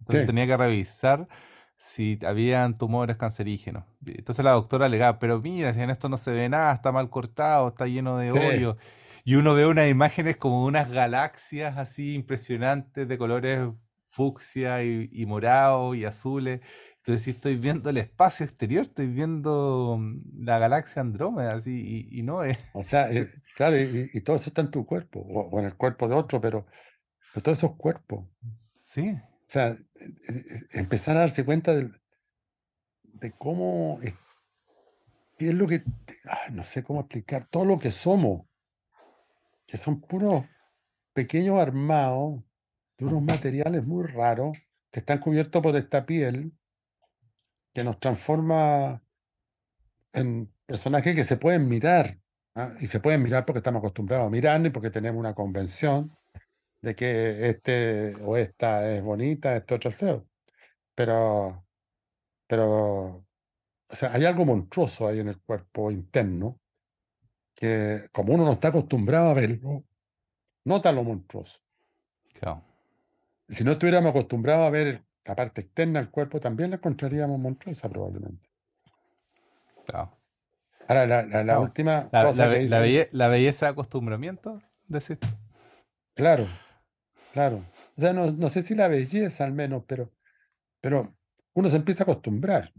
[0.00, 1.28] Entonces tenía que revisar
[1.78, 3.84] si habían tumores cancerígenos.
[4.06, 7.10] Entonces la doctora alegaba, pero mira, si en esto no se ve nada, está mal
[7.10, 8.40] cortado, está lleno de sí.
[8.40, 8.76] hoyos.
[9.24, 13.68] Y uno ve unas imágenes como unas galaxias así impresionantes de colores
[14.10, 16.60] fucsia y, y morado y azules.
[16.98, 22.20] Entonces sí estoy viendo el espacio exterior, estoy viendo mm, la galaxia Andrómeda, así, y,
[22.20, 22.58] y no es...
[22.74, 25.66] O sea, eh, claro, y, y todo eso está en tu cuerpo, o, o en
[25.66, 26.66] el cuerpo de otro, pero,
[27.32, 28.26] pero todos esos cuerpos.
[28.76, 29.78] Sí, O sea, eh,
[30.28, 32.00] eh, empezar a darse cuenta del-
[33.20, 34.14] de, cómo, es-
[35.38, 35.82] qué es lo que,
[36.26, 38.42] ah, no sé cómo explicar, todo lo que somos,
[39.66, 40.44] que son puros
[41.14, 42.42] pequeños armados
[43.00, 44.56] de unos materiales muy raros
[44.90, 46.52] que están cubiertos por esta piel
[47.72, 49.02] que nos transforma
[50.12, 52.18] en personajes que se pueden mirar.
[52.54, 52.72] ¿ah?
[52.80, 56.14] Y se pueden mirar porque estamos acostumbrados a mirarnos y porque tenemos una convención
[56.82, 60.26] de que este o esta es bonita, este otro es feo.
[60.94, 61.64] Pero,
[62.46, 63.24] pero,
[63.88, 66.60] o sea, hay algo monstruoso ahí en el cuerpo interno
[67.54, 69.84] que, como uno no está acostumbrado a verlo,
[70.64, 71.60] nota lo monstruoso.
[72.38, 72.69] claro,
[73.50, 77.38] Si no estuviéramos acostumbrados a ver el- la parte externa del cuerpo, también la encontraríamos
[77.38, 78.48] monstruosa probablemente.
[79.86, 80.16] claro.
[80.88, 81.60] Ahora, la, la- la Claro.
[81.62, 85.18] última La, cosa la que be- dice la ahí, belle- la belleza de acostumbramiento, decís
[85.18, 85.28] tú.
[86.14, 86.46] claro,
[87.32, 87.62] claro.
[87.96, 90.10] O sea, no, no sé si la belleza al menos, pero,
[90.80, 91.14] pero
[91.54, 92.72] uno se empieza a acostumbrar.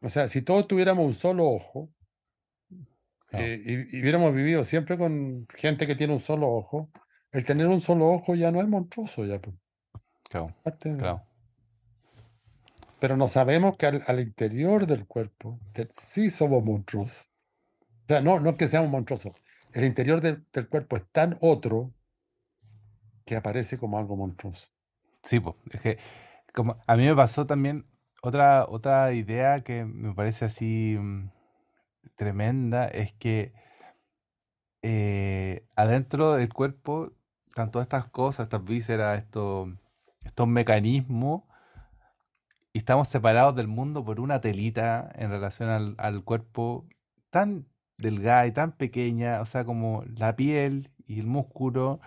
[0.00, 1.90] O sea, si todos tuviéramos un solo ojo
[3.32, 3.60] eh,
[3.90, 6.90] y, y hubiéramos vivido siempre con gente que tiene un solo ojo,
[7.32, 9.54] el tener un solo ojo ya no es monstruoso, ya, pues,
[10.28, 11.22] Claro, parte de- claro.
[13.00, 17.28] Pero no sabemos que al, al interior del cuerpo te- sí somos monstruosos.
[18.04, 19.32] O sea, no, no es que seamos monstruosos.
[19.72, 21.92] El interior del- del cuerpo es tan otro
[23.24, 24.68] que aparece como algo monstruoso.
[25.22, 25.98] Sí, pues, es que
[26.54, 27.84] como a mí me pasó también
[28.22, 31.30] otra, otra idea que me parece así mm,
[32.16, 33.52] tremenda, es que
[34.82, 37.12] eh, adentro del cuerpo
[37.48, 39.68] están todas estas cosas, estas vísceras, estos,
[40.28, 41.42] estos mecanismos,
[42.72, 46.88] y estamos separados del mundo por una telita en relación al, al cuerpo
[47.30, 47.66] tan
[47.98, 52.00] delgada y tan pequeña, o sea, como la piel y el músculo,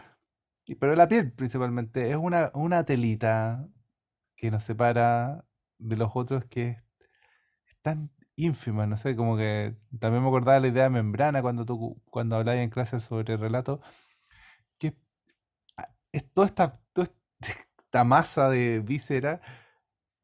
[0.80, 3.68] pero la piel principalmente es una, una telita
[4.36, 5.46] que nos separa
[5.80, 6.70] de los otros que
[7.66, 11.66] es, tan ínfima, no sé, como que también me acordaba la idea de membrana cuando
[11.66, 13.82] tú cuando hablabas en clase sobre relato,
[14.78, 14.96] que
[16.12, 16.82] es toda esta,
[17.92, 19.42] esta masa de víscera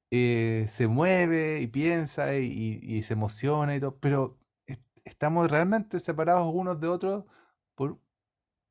[0.09, 5.51] eh, se mueve y piensa y, y- y se emociona y todo, pero es- estamos
[5.51, 7.25] realmente separados unos de otros
[7.75, 7.99] por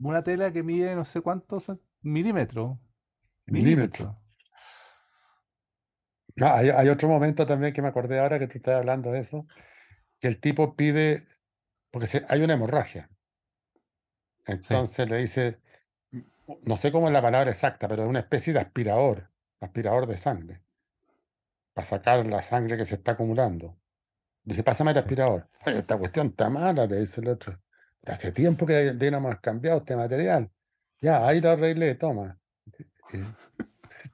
[0.00, 1.70] una tela que mide no sé cuántos
[2.00, 2.78] milímetros.
[3.48, 4.16] Milímetros.
[6.36, 9.20] No, hay, hay otro momento también que me acordé ahora que tú estás hablando de
[9.20, 9.46] eso,
[10.20, 11.26] que el tipo pide,
[11.90, 13.10] porque se- hay una hemorragia.
[14.46, 15.65] Entonces le dice, "Mm,
[16.64, 19.30] no sé cómo es la palabra exacta, pero es una especie de aspirador,
[19.60, 20.62] aspirador de sangre,
[21.72, 23.78] para sacar la sangre que se está acumulando.
[24.44, 25.48] Dice, pásame el aspirador.
[25.66, 27.60] "Oye, esta cuestión está mala, le dice el otro.
[28.06, 30.50] Hace tiempo que deberíamos cambiado este material.
[31.00, 32.38] Ya, ahí lo arreglé, toma.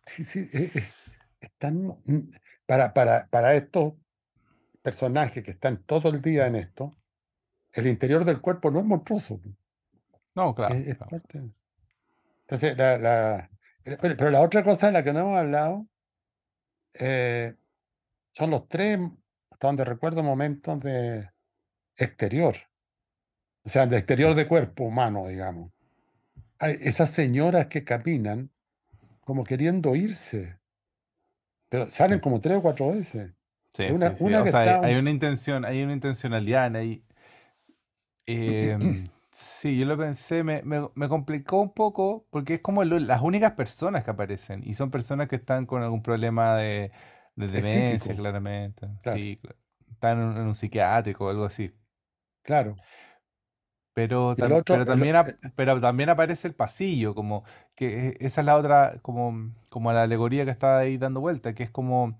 [0.06, 0.88] Sí, sí, eh, eh,
[1.40, 2.32] están, mm,
[2.66, 3.94] para, para, para estos
[4.80, 6.90] personajes que están todo el día en esto,
[7.72, 9.40] el interior del cuerpo no es monstruoso.
[10.34, 11.10] No, claro, es, es claro.
[11.10, 11.50] parte de-
[12.46, 13.50] Entonces, la, la-
[13.84, 15.86] pero pero la otra cosa de la que no hemos hablado
[16.94, 17.54] eh,
[18.34, 18.98] son los tres,
[19.50, 21.30] hasta donde recuerdo, momentos de
[21.96, 22.56] exterior.
[23.64, 25.72] O sea, de exterior de cuerpo humano, digamos.
[26.58, 28.50] hay esas señoras que caminan
[29.20, 30.58] como queriendo irse,
[31.68, 33.32] pero salen como tres o cuatro veces.
[33.72, 34.24] sí, una, sí, sí.
[34.24, 37.04] una O sea, hay, está hay un- una intención, hay una intencionalidad ahí.
[38.26, 39.04] Em,
[39.42, 43.22] sí, yo lo pensé, me, me- me complicó un poco porque es como lo- las
[43.22, 46.92] únicas personas que aparecen y son personas que están con algún problema de,
[47.36, 48.88] de es demencia, psíquico, claramente.
[49.02, 49.56] claro, Sí, cla-
[49.90, 51.72] están en un, en un psiquiátrico o algo así.
[52.42, 52.76] claro.
[53.94, 57.44] Pero, Y el tam- otro, pero, el- también, ap- pero también aparece el pasillo, como
[57.74, 61.54] que e- esa es la otra, como, como la alegoría que está ahí dando vuelta,
[61.54, 62.18] que es como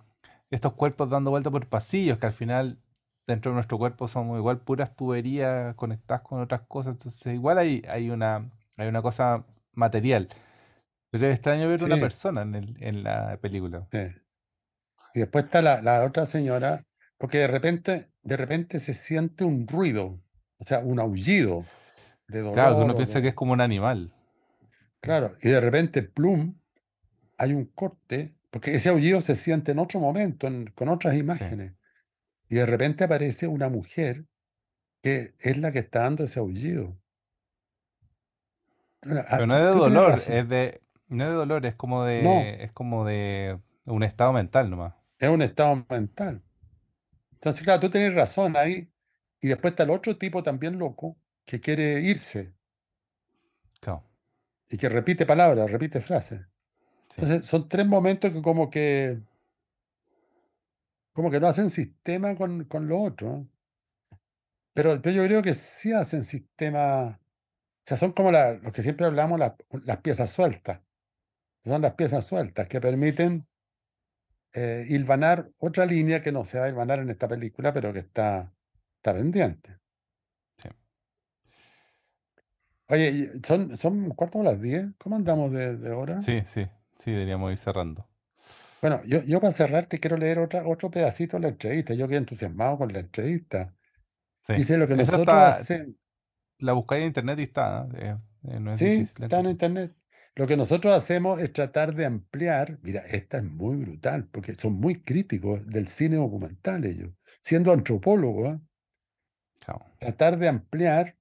[0.51, 2.79] estos cuerpos dando vuelta por pasillos, que al final
[3.27, 7.83] dentro de nuestro cuerpo somos igual puras tuberías conectadas con otras cosas, entonces igual hay,
[7.89, 10.29] hay una, hay una cosa material.
[11.11, 13.89] Pero es extraño ver una sí, persona en el, en la película.
[13.91, 13.99] sí.
[15.15, 16.85] Y después está la, la otra señora,
[17.19, 20.21] porque de repente, de repente se siente un ruido,
[20.59, 21.65] o sea, un aullido
[22.29, 24.13] de Claro, que dolor uno piensa que es como un animal.
[25.01, 26.55] Claro, y de repente, plum,
[27.39, 31.45] hay un corte, porque ese aullido se siente en otro momento, en- con otras Sí.
[32.53, 34.27] Y de repente aparece una mujer
[35.03, 36.99] que es la que está dando ese aullido.
[39.35, 42.65] Pero no es de dolor, es de, no es de dolor, es como No, de,
[42.65, 44.95] es como de un estado mental nomás.
[45.19, 46.43] es un estado mental.
[47.35, 48.91] Entonces, claro, tú tienes razón ahí.
[49.41, 52.55] Y después está el otro tipo también loco que quiere irse
[53.81, 54.03] Claro,
[54.69, 56.41] y que repite palabras, repite frases.
[57.09, 57.23] sí.
[57.23, 59.21] Entonces, son tres momentos que como que,
[61.13, 63.49] como que no hacen sistema con, con lo otro.
[64.75, 67.21] Pero, pero yo creo que sí hacen sistema.
[67.21, 69.55] O sea, son como la- los que siempre hablamos, las,
[69.85, 70.81] las piezas sueltas.
[71.65, 73.47] Son las piezas sueltas que permiten
[74.55, 78.01] eh, hilvanar otra línea que no se va a hilvanar en esta película, pero que
[78.01, 78.53] está,
[78.97, 79.79] está pendiente.
[80.57, 80.69] Sí,
[82.89, 84.87] Oye, son, son cuarto a las 10.
[84.99, 86.27] ¿Cómo andamos de, de hora?
[86.27, 86.67] sí, sí,
[86.99, 88.09] sí, deberíamos ir cerrando.
[88.83, 91.95] Bueno, yo, yo para cerrar te quiero leer otra, otro pedacito de la entrevista.
[91.95, 93.77] Yo quedé entusiasmado con la entrevista.
[94.43, 94.55] Sí.
[94.55, 95.97] Dice lo que Esa nosotros está, hacemos.
[96.61, 98.17] la buscáis en internet y está, ¿eh?
[98.45, 99.97] Eh, no es Sí, difícil está en internet.
[100.35, 102.79] Lo que nosotros hacemos es tratar de ampliar.
[102.83, 107.11] Mira, esta es muy brutal porque son muy críticos del cine documental ellos.
[107.43, 108.61] Siendo antropólogos, ¿eh?
[109.65, 109.87] Claro.
[109.99, 111.17] tratar de ampliar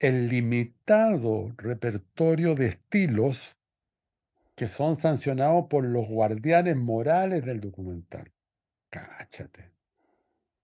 [0.00, 3.58] el limitado repertorio de estilos
[4.60, 8.30] que son sancionados por los guardianes morales del documental.
[8.90, 9.72] Cáchate.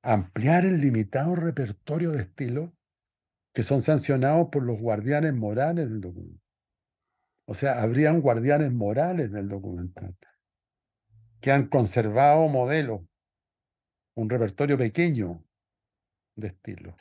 [0.02, 2.70] Ampliar el limitado repertorio de estilos
[3.54, 6.42] que son sancionados por los guardianes morales del documental.
[7.46, 10.14] O sea, habrían guardianes morales del documental
[11.40, 13.00] que han conservado modelos,
[14.14, 15.42] un repertorio pequeño
[16.34, 16.94] de estilos.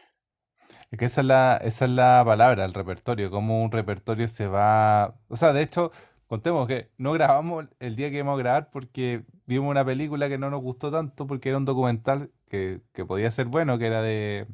[0.91, 4.47] Es que esa es la, esa es la palabra, el repertorio, cómo un repertorio se
[4.47, 5.19] va...
[5.27, 5.91] O sea, de hecho,
[6.27, 10.37] contemos que no grabamos el día que íbamos a grabar porque vimos una película que
[10.37, 14.01] no nos gustó tanto porque era un documental que, que podía ser bueno, que era
[14.01, 14.47] de,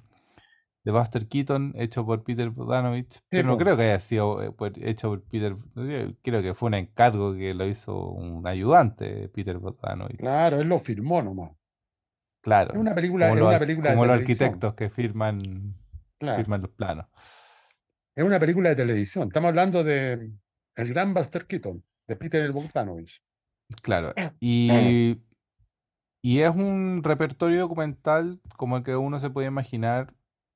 [0.83, 4.51] de Buster Keaton, hecho por Peter Bogdanovich, pero no creo que haya sido eh,
[4.83, 5.55] hecho por Peter...
[5.77, 10.19] eh, Creo que fue un encargo que lo hizo un ayudante de Peter Bogdanovich.
[10.19, 11.51] claro, él lo firmó nomás.
[11.51, 11.57] Es
[12.41, 14.21] Claro, una película, como es una película de como los televisión.
[14.21, 15.75] arquitectos que firman,
[16.19, 17.07] Claro, firman los planos.
[18.15, 19.27] es una película de televisión.
[19.27, 20.31] Estamos hablando de
[20.81, 23.21] El gran Buster Keaton, de Peter Bogdanovich.
[23.83, 25.21] Claro, y,
[26.23, 30.15] y es un repertorio documental como el que uno se puede imaginar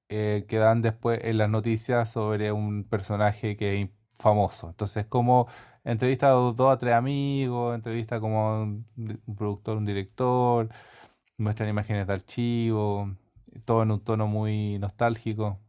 [0.09, 4.69] eh, que dan después en las noticias sobre un personaje que es famoso.
[4.69, 5.47] Entonces, como
[5.83, 10.69] entrevista a dos, a tres amigos, entrevista como a un, un productor, un director,
[11.37, 13.15] muestran imágenes de archivo,
[13.63, 15.59] todo en un tono muy nostálgico.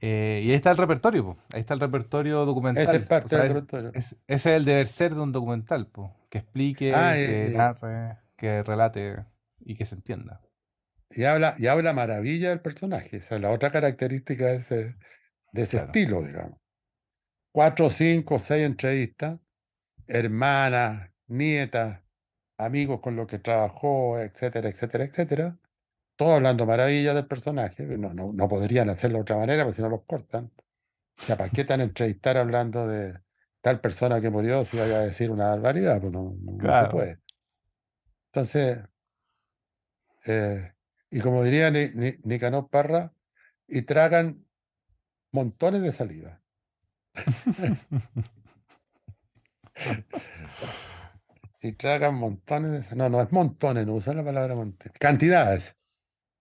[0.00, 1.38] Eh, y ahí está el repertorio, po.
[1.52, 3.02] Ahí está el repertorio Ese es documental.
[3.02, 3.90] O parte sea, del es- repertorio.
[3.94, 6.14] es- ese es el deber ser de un documental, po.
[6.30, 9.24] Que explique, Ah, que eh, eh, narre, que relate
[9.60, 10.40] y que se entienda.
[11.10, 13.18] y habla, y habla maravilla del personaje.
[13.18, 14.96] Esa es la otra característica de ese,
[15.52, 16.58] de ese Claro, estilo, digamos.
[17.52, 19.38] Cuatro, cinco, seis entrevistas,
[20.08, 22.00] hermanas, nietas,
[22.58, 25.58] amigos con los que trabajó, etcétera, etcétera, etcétera.
[26.16, 27.84] Todos hablando maravillas del personaje.
[27.84, 30.50] No, no, no podrían hacerlo de otra manera, porque si no los cortan.
[31.18, 33.20] O sea, ¿para qué tan entrevistar hablando de
[33.60, 36.00] tal persona que murió si vaya a decir una barbaridad?
[36.00, 37.18] Pues no, no, se puede.
[38.26, 38.78] Entonces,
[40.26, 40.72] eh,
[41.10, 43.12] y como diría Ni- Ni- Nicanor Parra,
[43.68, 44.44] y tragan
[45.32, 46.40] montones de saliva.
[51.62, 53.08] Y tragan montones de saliva.
[53.08, 54.96] No, no es montones, no usan la palabra montones.
[54.98, 55.75] Cantidades,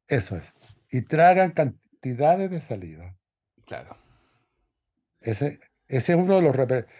[0.07, 0.53] eso es.
[0.89, 3.17] Y tragan cantidades de saliva.
[3.65, 3.97] Claro.
[5.21, 6.55] Ese, ese es uno de los,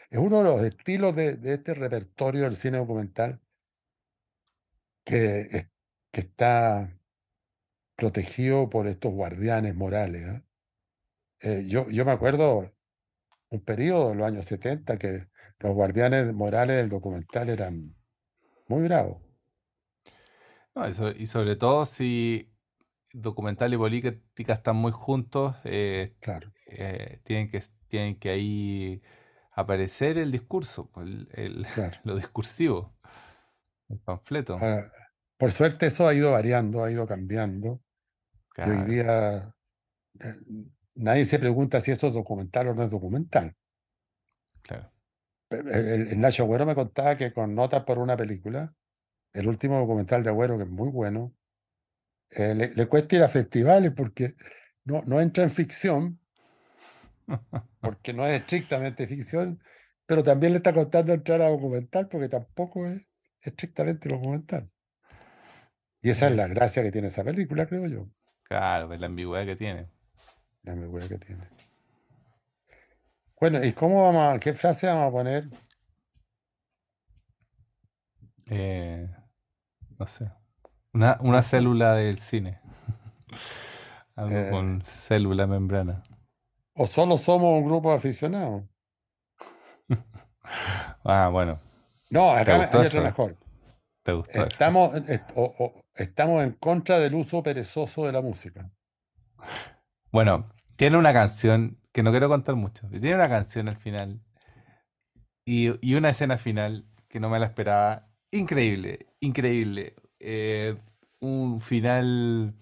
[0.10, 3.40] es uno de los estilos de, de este repertorio del cine documental
[5.03, 5.69] que,
[6.11, 6.99] que está
[7.95, 10.26] protegido por estos guardianes morales.
[10.26, 10.44] ¿ah?
[11.41, 12.72] Eh, yo, yo me acuerdo
[13.49, 15.27] un periodo en los años 70 que
[15.60, 17.95] los guardianes morales del documental eran
[18.68, 19.22] muy bravos,
[20.73, 22.55] No, y, y sobre todo si
[23.22, 29.02] documental y política están muy juntos, eh, claro, eh, tienen que, tienen que ahí
[29.52, 32.00] aparecer el discurso, pues, el- el- claro.
[32.04, 32.98] lo discursivo,
[33.90, 34.58] el panfleto.
[34.60, 34.84] Ahora,
[35.38, 37.82] por suerte eso ha ido variando, ha ido cambiando.
[38.62, 39.56] Y hoy Claro, día
[40.22, 40.36] eh,
[40.96, 43.56] nadie se pregunta si eso es documental o no es documental.
[44.62, 44.92] claro.
[45.50, 48.76] El, el- el Nacho Agüero me contaba que con notas por una película,
[49.34, 51.34] el último documental de Agüero, que es muy bueno,
[52.31, 54.35] eh, le, le cuesta ir a festivales porque
[54.84, 56.19] no, no entra en ficción,
[57.81, 59.61] porque no es estrictamente ficción,
[60.06, 63.02] pero también le está costando entrar a documental porque tampoco es
[63.41, 64.69] estrictamente documental.
[66.02, 68.07] Y esa es la gracia que tiene esa película, creo yo.
[68.43, 69.89] claro, pues la ambigüedad que tiene.
[70.64, 71.49] La ambigüedad que tiene.
[73.39, 75.49] Bueno, ¿y cómo vamos a, qué frase vamos a poner?
[78.49, 79.07] Eh,
[79.99, 80.31] no sé.
[80.96, 82.60] Una, una célula del cine.
[84.16, 86.04] Algo Eh, con célula membrana.
[86.74, 88.64] ¿O solo somos un grupo de aficionados?
[91.04, 91.60] Ah, bueno,
[92.12, 93.36] No, ¿te acá hay otra mejor.
[94.04, 94.44] ¿Te gustó?
[94.46, 98.70] Estamos, est- o- o- estamos en contra del uso perezoso de la música.
[100.12, 100.46] Bueno,
[100.76, 102.88] tiene una canción que no quiero contar mucho.
[102.90, 104.22] Tiene una canción al final
[105.46, 108.08] y, y una escena final que no me la esperaba.
[108.32, 109.96] Increíble, increíble.
[110.20, 110.78] Eh,
[111.20, 112.54] un final,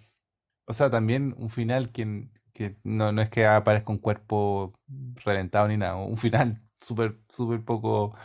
[0.65, 4.73] o sea, también un final que, que no, no es que aparezca un cuerpo
[5.25, 5.95] reventado ni nada.
[5.97, 8.15] Un final súper, súper poco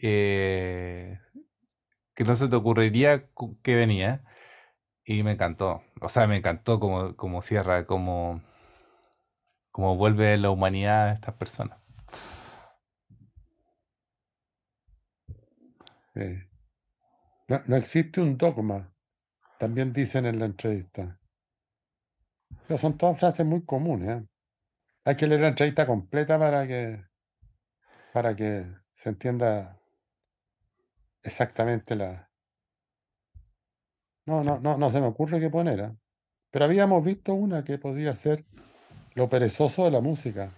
[0.00, 1.18] eh,
[2.14, 4.24] que no se te ocurriría cu- que venía.
[5.04, 5.82] Y me encantó.
[6.02, 8.42] O sea, me encantó como, como cierra, como,
[9.70, 11.78] como vuelve la humanidad a estas personas.
[16.14, 16.47] Sí.
[17.48, 18.92] No, no existe un dogma,
[19.58, 21.18] también dicen en la entrevista.
[22.66, 24.22] Pero son todas frases muy comunes.
[24.22, 24.26] ¿eh?
[25.04, 27.02] Hay que leer la entrevista completa para que,
[28.12, 29.80] para que se entienda
[31.22, 32.30] exactamente la...
[34.26, 35.80] No, no, no, no se me ocurre qué poner.
[35.80, 35.96] ¿eh?
[36.50, 38.44] Pero habíamos visto una que podía ser
[39.14, 40.52] lo perezoso de la música.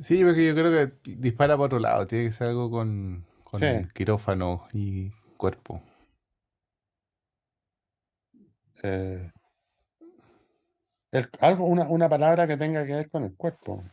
[0.00, 0.70] Sí, porque yo creo
[1.02, 2.06] que dispara por otro lado.
[2.06, 5.82] Tiene que ser algo con, con Sí, el quirófano y cuerpo.
[8.82, 9.30] eh,
[11.12, 13.84] el- algo, una, una palabra que tenga que ver con el cuerpo.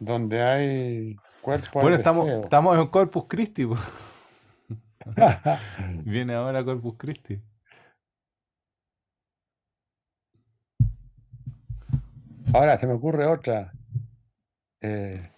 [0.00, 2.42] Donde hay cuerpo hay Bueno, estamos, deseo.
[2.42, 3.68] estamos en Corpus Christi.
[6.04, 7.40] Viene ahora Corpus Christi.
[12.52, 13.72] Ahora se me ocurre otra.
[14.80, 15.30] Eh,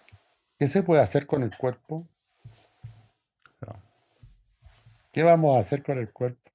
[0.59, 2.07] ¿qué se puede hacer con el cuerpo?
[3.61, 3.73] No.
[5.11, 6.49] ¿Qué vamos a hacer con el cuerpo?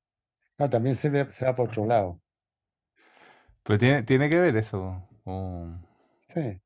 [0.59, 2.21] No, también se, ve- se va por otro lado.
[3.65, 5.03] Pero tiene, tiene que ver eso.
[6.35, 6.61] Sí.